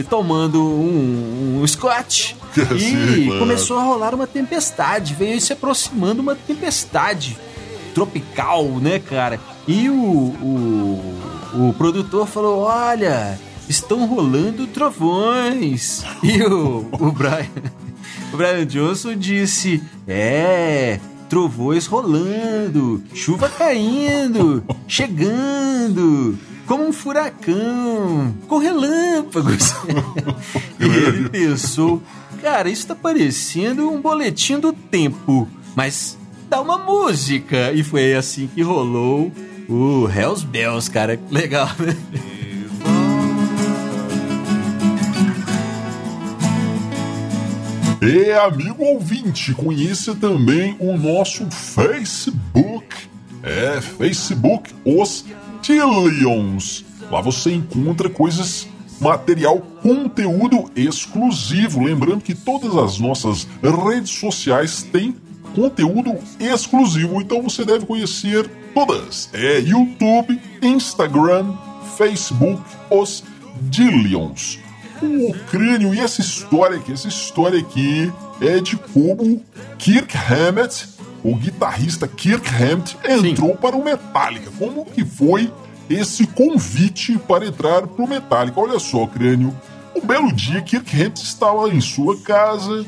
e, 0.00 0.06
tomando 0.10 0.60
um, 0.60 1.60
um 1.60 1.66
scotch. 1.66 2.34
e 2.74 2.80
Sim, 2.80 3.38
começou 3.38 3.78
a 3.78 3.82
rolar 3.82 4.14
uma 4.14 4.26
tempestade. 4.26 5.14
Veio 5.14 5.40
se 5.40 5.52
aproximando 5.52 6.20
uma 6.20 6.34
tempestade 6.34 7.36
tropical, 7.96 8.66
né, 8.78 8.98
cara? 8.98 9.40
E 9.66 9.88
o, 9.88 9.96
o, 9.96 11.68
o 11.68 11.74
produtor 11.78 12.26
falou: 12.26 12.58
Olha, 12.64 13.38
estão 13.66 14.06
rolando 14.06 14.66
trovões. 14.66 16.04
E 16.22 16.42
o, 16.42 16.86
o 16.92 17.10
Brian. 17.10 17.48
O 18.32 18.36
Brian 18.36 18.66
Johnson 18.66 19.14
disse: 19.14 19.80
É, 20.06 20.98
trovões 21.28 21.86
rolando, 21.86 23.02
chuva 23.14 23.48
caindo, 23.48 24.64
chegando 24.88 26.36
como 26.66 26.88
um 26.88 26.92
furacão, 26.92 28.34
com 28.48 28.58
relâmpagos. 28.58 29.72
e 30.80 30.84
ele 30.84 31.28
pensou, 31.28 32.02
cara, 32.42 32.68
isso 32.68 32.88
tá 32.88 32.96
parecendo 32.96 33.88
um 33.88 34.00
boletim 34.00 34.58
do 34.58 34.72
tempo, 34.72 35.48
mas 35.76 36.18
dá 36.56 36.60
uma 36.62 36.78
música. 36.78 37.72
E 37.72 37.82
foi 37.82 38.14
assim 38.14 38.46
que 38.46 38.62
rolou 38.62 39.30
o 39.68 40.08
Hells 40.08 40.46
Bells, 40.46 40.90
cara. 40.90 41.20
Legal, 41.30 41.68
né? 41.78 41.94
E 48.00 48.30
amigo 48.32 48.84
ouvinte, 48.84 49.52
conheça 49.52 50.14
também 50.14 50.76
o 50.78 50.96
nosso 50.96 51.50
Facebook. 51.50 52.86
É, 53.42 53.80
Facebook 53.80 54.72
Os 54.84 55.24
Tillions. 55.60 56.84
Lá 57.10 57.20
você 57.20 57.52
encontra 57.52 58.08
coisas, 58.08 58.66
material, 59.00 59.58
conteúdo 59.82 60.70
exclusivo. 60.74 61.84
Lembrando 61.84 62.22
que 62.22 62.34
todas 62.34 62.76
as 62.76 62.98
nossas 62.98 63.46
redes 63.62 64.10
sociais 64.10 64.82
têm 64.82 65.16
conteúdo 65.56 66.14
exclusivo, 66.38 67.20
então 67.20 67.42
você 67.42 67.64
deve 67.64 67.86
conhecer 67.86 68.48
todas. 68.74 69.30
É 69.32 69.58
YouTube, 69.58 70.38
Instagram, 70.62 71.54
Facebook, 71.96 72.62
os 72.90 73.24
Dillions. 73.62 74.58
O 75.02 75.34
crânio 75.50 75.94
e 75.94 76.00
essa 76.00 76.20
história 76.20 76.76
aqui, 76.76 76.92
essa 76.92 77.08
história 77.08 77.58
aqui 77.58 78.12
é 78.40 78.60
de 78.60 78.76
como 78.76 79.42
Kirk 79.78 80.14
Hammett 80.16 80.96
o 81.24 81.34
guitarrista 81.34 82.06
Kirk 82.06 82.48
Hammett 82.48 82.96
entrou 83.04 83.50
Sim. 83.50 83.56
para 83.56 83.74
o 83.74 83.82
Metallica. 83.82 84.48
Como 84.56 84.84
que 84.84 85.04
foi 85.04 85.52
esse 85.90 86.24
convite 86.24 87.18
para 87.18 87.46
entrar 87.46 87.84
para 87.84 88.04
o 88.04 88.08
Metallica? 88.08 88.60
Olha 88.60 88.78
só, 88.78 89.08
crânio. 89.08 89.52
Um 89.94 90.06
belo 90.06 90.32
dia, 90.32 90.62
Kirk 90.62 90.94
Hammett 90.94 91.20
estava 91.20 91.68
em 91.68 91.80
sua 91.80 92.16
casa 92.20 92.86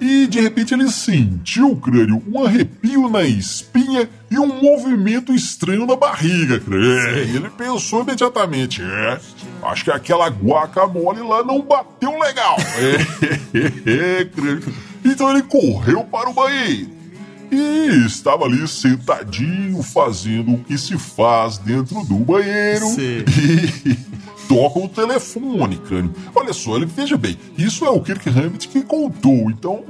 e 0.00 0.26
de 0.26 0.40
repente 0.40 0.74
ele 0.74 0.90
sentiu, 0.90 1.76
crânio, 1.76 2.22
um 2.30 2.44
arrepio 2.44 3.08
na 3.08 3.22
espinha 3.22 4.08
e 4.30 4.38
um 4.38 4.46
movimento 4.46 5.34
estranho 5.34 5.86
na 5.86 5.96
barriga, 5.96 6.60
crânio. 6.60 7.36
Ele 7.36 7.50
pensou 7.50 8.02
imediatamente, 8.02 8.82
é, 8.82 9.20
acho 9.62 9.84
que 9.84 9.90
aquela 9.90 10.28
guacamole 10.28 11.20
lá 11.22 11.42
não 11.42 11.60
bateu 11.60 12.18
legal. 12.18 12.56
É, 12.76 14.20
é, 14.20 14.24
crânio. 14.24 14.74
Então 15.04 15.30
ele 15.30 15.42
correu 15.42 16.04
para 16.04 16.28
o 16.28 16.34
banheiro 16.34 16.98
e 17.50 18.04
estava 18.06 18.44
ali 18.44 18.66
sentadinho 18.68 19.82
fazendo 19.82 20.54
o 20.54 20.58
que 20.58 20.76
se 20.76 20.98
faz 20.98 21.58
dentro 21.58 22.04
do 22.04 22.16
banheiro. 22.16 22.86
Sim. 22.86 23.24
E 24.37 24.37
toca 24.48 24.78
o 24.78 24.88
telefone, 24.88 25.76
crânio. 25.76 26.12
Olha 26.34 26.52
só, 26.52 26.76
ele 26.76 26.86
veja 26.86 27.16
bem, 27.16 27.38
isso 27.56 27.84
é 27.84 27.90
o 27.90 28.00
Kirk 28.00 28.28
Hammett 28.30 28.66
que 28.68 28.82
contou, 28.82 29.50
então 29.50 29.84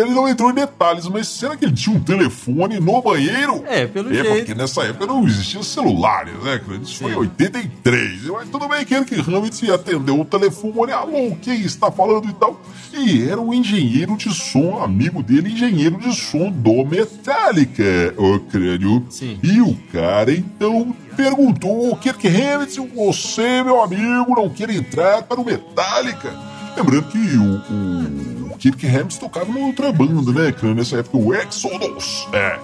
ele 0.00 0.10
não 0.10 0.28
entrou 0.28 0.50
em 0.50 0.54
detalhes, 0.54 1.08
mas 1.08 1.28
será 1.28 1.56
que 1.56 1.64
ele 1.64 1.74
tinha 1.74 1.96
um 1.96 2.00
telefone 2.00 2.78
no 2.78 3.02
banheiro? 3.02 3.62
É, 3.66 3.86
pelo 3.86 4.10
é, 4.10 4.14
jeito. 4.14 4.28
É, 4.28 4.36
porque 4.38 4.54
nessa 4.54 4.82
época 4.82 5.06
não 5.06 5.26
existiam 5.26 5.62
celulares, 5.62 6.34
né? 6.42 6.60
Isso 6.82 6.98
foi 6.98 7.12
em 7.12 7.16
83. 7.16 8.22
Mas 8.24 8.48
tudo 8.48 8.68
bem 8.68 8.84
que 8.84 8.94
ele 8.94 9.04
que 9.04 9.20
realmente 9.20 9.70
atendeu 9.70 10.20
o 10.20 10.24
telefone, 10.24 10.92
alô, 10.92 11.36
quem 11.42 11.60
está 11.60 11.90
falando 11.90 12.28
e 12.28 12.32
tal. 12.34 12.60
E 12.92 13.28
era 13.28 13.40
o 13.40 13.52
engenheiro 13.52 14.16
de 14.16 14.32
som, 14.32 14.82
amigo 14.82 15.22
dele, 15.22 15.52
engenheiro 15.52 15.98
de 15.98 16.14
som 16.14 16.50
do 16.50 16.84
Metallica, 16.84 18.14
o 18.16 18.40
crânio. 18.40 19.04
Sim. 19.10 19.38
E 19.42 19.60
o 19.60 19.76
cara, 19.92 20.32
então, 20.32 20.94
perguntou, 21.16 21.94
Kirk 21.96 22.26
Hammett, 22.26 22.78
você, 22.94 23.62
meu 23.62 23.82
amigo, 23.82 24.34
não 24.34 24.48
quer 24.48 24.70
entrar 24.70 25.22
para 25.22 25.40
o 25.40 25.44
Metallica? 25.44 26.32
Lembrando 26.76 27.08
que 27.08 27.18
o, 27.18 27.54
o 27.72 28.35
Kirk 28.56 28.86
Hammett 28.86 29.18
tocava 29.18 29.46
numa 29.46 29.66
outra 29.66 29.92
banda, 29.92 30.32
né? 30.32 30.52
Que 30.52 30.66
nessa 30.66 30.98
época 30.98 31.16
o 31.16 31.34
Exodus. 31.34 32.26
É. 32.32 32.38
é. 32.38 32.58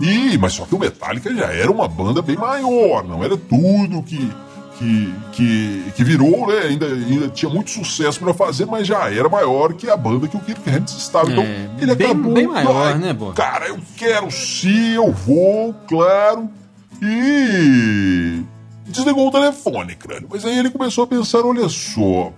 E, 0.00 0.38
mas 0.38 0.52
só 0.52 0.64
que 0.64 0.74
o 0.74 0.78
Metallica 0.78 1.34
já 1.34 1.52
era 1.52 1.70
uma 1.70 1.88
banda 1.88 2.22
bem 2.22 2.36
maior, 2.36 3.04
não 3.04 3.24
era 3.24 3.36
tudo 3.36 4.02
que. 4.02 4.30
Que, 4.80 5.14
que, 5.32 5.92
que 5.94 6.02
virou, 6.02 6.46
né? 6.46 6.60
Ainda, 6.68 6.86
ainda 6.86 7.28
tinha 7.28 7.52
muito 7.52 7.70
sucesso 7.70 8.18
para 8.18 8.32
fazer, 8.32 8.64
mas 8.64 8.86
já 8.86 9.12
era 9.12 9.28
maior 9.28 9.74
que 9.74 9.90
a 9.90 9.94
banda 9.94 10.26
que 10.26 10.38
o 10.38 10.40
Kirk 10.40 10.66
Hammett 10.66 10.96
estava. 10.96 11.30
Então, 11.30 11.44
é, 11.44 11.68
ele 11.82 11.94
bem, 11.94 12.06
acabou. 12.06 12.32
Bem 12.32 12.46
maior, 12.46 12.98
né, 12.98 13.12
Bo? 13.12 13.30
Cara, 13.34 13.68
eu 13.68 13.78
quero 13.98 14.30
sim, 14.30 14.94
eu 14.94 15.12
vou, 15.12 15.74
claro. 15.86 16.48
E 17.02 18.42
desligou 18.86 19.28
o 19.28 19.30
telefone, 19.30 19.94
crânio. 19.94 20.28
Mas 20.30 20.44
aí 20.44 20.58
ele 20.58 20.70
começou 20.70 21.04
a 21.04 21.06
pensar: 21.06 21.44
olha 21.44 21.68
só, 21.68 22.32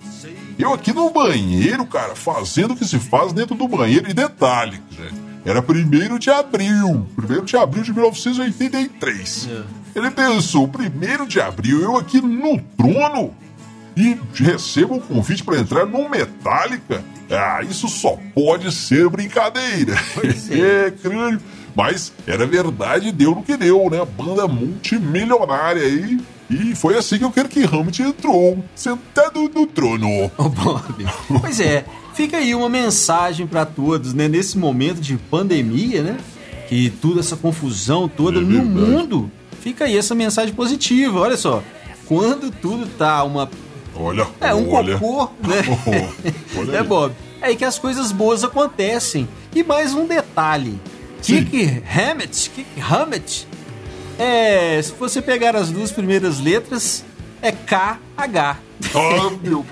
eu 0.59 0.73
aqui 0.73 0.93
no 0.93 1.11
banheiro, 1.11 1.85
cara, 1.87 2.15
fazendo 2.15 2.73
o 2.75 2.77
que 2.77 2.85
se 2.85 2.99
faz 2.99 3.33
dentro 3.33 3.55
do 3.55 3.69
banheiro. 3.69 4.11
E 4.11 4.15
detalhe, 4.15 4.81
gente, 4.91 5.15
era 5.45 5.61
1 5.61 6.19
de 6.19 6.31
abril. 6.31 7.07
1 7.19 7.45
de 7.45 7.57
abril 7.57 7.83
de 7.83 7.93
1983. 7.93 9.49
É. 9.51 9.99
Ele 9.99 10.11
pensou: 10.11 10.69
1 10.69 11.27
de 11.27 11.41
abril, 11.41 11.81
eu 11.81 11.97
aqui 11.97 12.21
no 12.21 12.61
trono 12.77 13.35
e 13.97 14.19
recebo 14.35 14.95
um 14.95 15.01
convite 15.01 15.45
para 15.45 15.59
entrar 15.59 15.87
no 15.87 16.09
Metallica. 16.09 17.05
Ah, 17.31 17.63
isso 17.63 17.89
só 17.89 18.19
pode 18.35 18.71
ser 18.73 19.09
brincadeira. 19.09 19.95
é, 20.51 20.91
crânio. 20.91 21.41
Mas 21.75 22.13
era 22.27 22.47
verdade, 22.47 23.13
deu 23.13 23.35
no 23.35 23.43
que 23.43 23.57
deu, 23.57 23.89
né? 23.91 24.05
Banda 24.17 24.47
multimilionária 24.47 25.83
aí. 25.83 26.19
E 26.19 26.42
foi 26.77 26.97
assim 26.97 27.19
que 27.19 27.25
o 27.25 27.31
Kirk 27.31 27.65
Hammett 27.65 28.03
entrou, 28.03 28.63
sentado 28.75 29.51
no 29.55 29.67
trono. 29.67 30.31
Ô, 30.37 30.49
Bob. 30.49 31.07
pois 31.41 31.61
é, 31.61 31.85
fica 32.15 32.39
aí 32.39 32.55
uma 32.55 32.69
mensagem 32.69 33.47
para 33.47 33.65
todos, 33.65 34.13
né? 34.13 34.29
Nesse 34.29 34.59
momento 34.59 35.01
de 35.01 35.17
pandemia, 35.17 36.03
né? 36.03 36.19
Que 36.69 36.91
toda 36.91 37.21
essa 37.21 37.37
confusão 37.37 38.09
toda 38.09 38.39
é 38.39 38.43
no 38.43 38.65
mundo. 38.65 39.31
Fica 39.61 39.85
aí 39.85 39.97
essa 39.97 40.15
mensagem 40.15 40.55
positiva. 40.55 41.21
Olha 41.21 41.37
só, 41.37 41.63
quando 42.07 42.51
tudo 42.51 42.87
tá 42.99 43.23
uma 43.25 43.49
Olha, 43.95 44.27
é 44.41 44.55
um 44.55 44.73
olha. 44.73 44.99
cocô, 44.99 45.31
né? 45.47 45.63
Oh, 45.87 46.59
olha 46.61 46.77
é 46.79 46.83
Bob. 46.83 47.15
É 47.41 47.47
aí 47.47 47.57
que 47.57 47.65
as 47.65 47.79
coisas 47.79 48.11
boas 48.13 48.43
acontecem. 48.43 49.29
E 49.55 49.63
mais 49.63 49.93
um 49.95 50.07
detalhe. 50.07 50.81
Kick 51.23 51.83
Hammett, 51.87 52.51
Kick 52.51 52.81
Hammett, 52.81 53.47
é, 54.23 54.83
se 54.83 54.93
você 54.93 55.21
pegar 55.21 55.57
as 55.57 55.71
duas 55.71 55.91
primeiras 55.91 56.39
letras, 56.39 57.05
é 57.41 57.51
KH. 57.51 58.57
Ah, 58.95 59.31
meu 59.43 59.65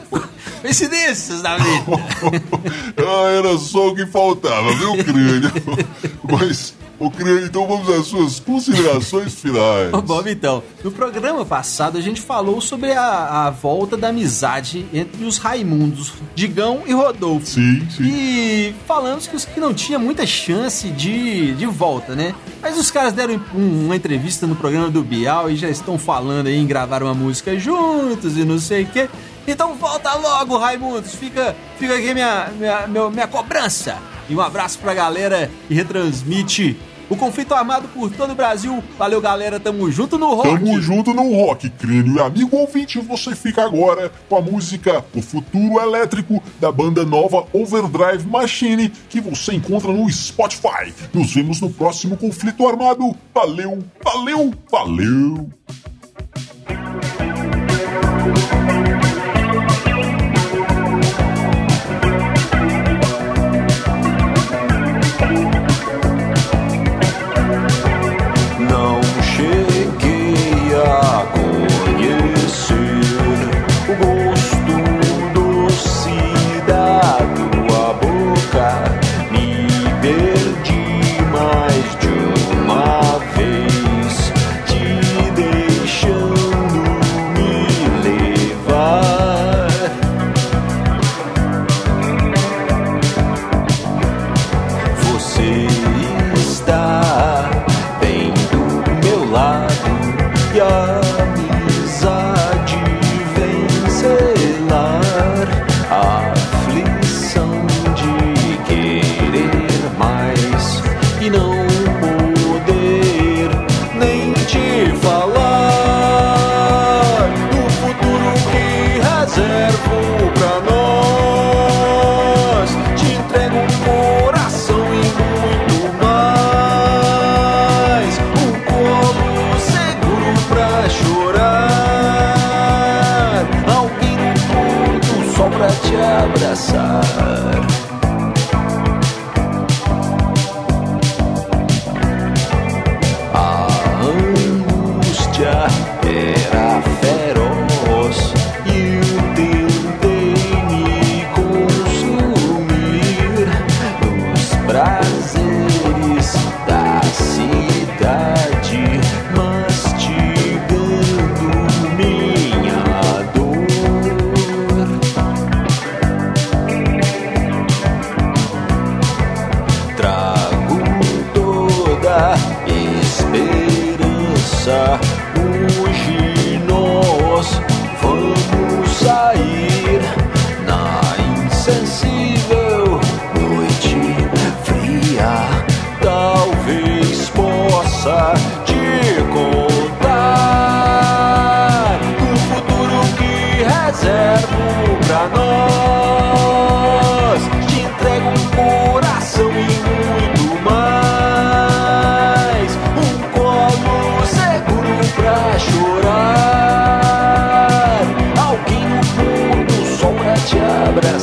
Coincidências 0.60 1.40
da 1.40 1.56
vida. 1.56 1.84
ah, 2.98 3.30
era 3.30 3.56
só 3.58 3.88
o 3.88 3.94
que 3.94 4.04
faltava, 4.06 4.72
viu, 4.74 5.04
crânio? 5.04 5.50
Mas 6.30 6.74
Ô, 7.00 7.10
Criano, 7.10 7.46
então 7.46 7.66
vamos 7.66 7.88
às 7.88 8.08
suas 8.08 8.38
considerações 8.38 9.34
finais. 9.34 9.90
Ô, 9.94 10.02
Bob, 10.02 10.30
então, 10.30 10.62
no 10.84 10.92
programa 10.92 11.46
passado 11.46 11.96
a 11.96 12.00
gente 12.02 12.20
falou 12.20 12.60
sobre 12.60 12.92
a, 12.92 13.46
a, 13.46 13.50
volta 13.50 13.96
da 13.96 14.08
amizade 14.08 14.84
entre 14.92 15.24
os 15.24 15.38
Raimundos, 15.38 16.12
Digão 16.34 16.82
e 16.86 16.92
Rodolfo. 16.92 17.46
Sim, 17.46 17.88
sim. 17.88 18.02
E 18.04 18.74
falamos 18.86 19.26
que, 19.26 19.34
os, 19.34 19.46
que 19.46 19.58
não 19.58 19.72
tinha 19.72 19.98
muita 19.98 20.26
chance 20.26 20.90
de, 20.90 21.54
de 21.54 21.64
volta, 21.64 22.14
né? 22.14 22.34
Mas 22.60 22.76
os 22.76 22.90
caras 22.90 23.14
deram 23.14 23.40
um, 23.54 23.86
uma 23.86 23.96
entrevista 23.96 24.46
no 24.46 24.54
programa 24.54 24.90
do 24.90 25.02
Bial 25.02 25.50
e 25.50 25.56
já 25.56 25.70
estão 25.70 25.98
falando 25.98 26.48
aí 26.48 26.56
em 26.58 26.66
gravar 26.66 27.02
uma 27.02 27.14
música 27.14 27.58
juntos 27.58 28.36
e 28.36 28.44
não 28.44 28.58
sei 28.58 28.82
o 28.82 28.86
quê. 28.86 29.08
Então 29.48 29.74
volta 29.74 30.14
logo, 30.16 30.58
Raimundos. 30.58 31.14
Fica, 31.14 31.56
fica 31.78 31.94
aqui 31.94 32.12
minha, 32.12 32.50
minha, 32.58 32.86
minha, 32.86 33.08
minha 33.08 33.26
cobrança. 33.26 33.96
E 34.28 34.34
um 34.34 34.40
abraço 34.40 34.78
pra 34.78 34.94
galera 34.94 35.50
que 35.66 35.74
retransmite 35.74 36.76
o 37.10 37.16
conflito 37.16 37.52
armado 37.52 37.88
por 37.88 38.10
todo 38.10 38.32
o 38.32 38.34
Brasil. 38.36 38.82
Valeu, 38.96 39.20
galera. 39.20 39.58
Tamo 39.58 39.90
junto 39.90 40.16
no 40.16 40.32
rock. 40.34 40.48
Tamo 40.48 40.80
junto 40.80 41.12
no 41.12 41.34
rock, 41.34 41.68
crânio. 41.68 42.16
E 42.16 42.20
amigo 42.20 42.56
ouvinte, 42.56 43.00
você 43.00 43.34
fica 43.34 43.64
agora 43.64 44.12
com 44.28 44.36
a 44.36 44.40
música 44.40 45.04
O 45.14 45.20
Futuro 45.20 45.80
Elétrico 45.80 46.40
da 46.60 46.70
banda 46.70 47.04
nova 47.04 47.46
Overdrive 47.52 48.26
Machine, 48.26 48.90
que 49.08 49.20
você 49.20 49.54
encontra 49.54 49.92
no 49.92 50.08
Spotify. 50.08 50.94
Nos 51.12 51.34
vemos 51.34 51.60
no 51.60 51.68
próximo 51.68 52.16
conflito 52.16 52.66
armado. 52.66 53.14
Valeu, 53.34 53.80
valeu, 54.04 54.54
valeu. 54.70 55.50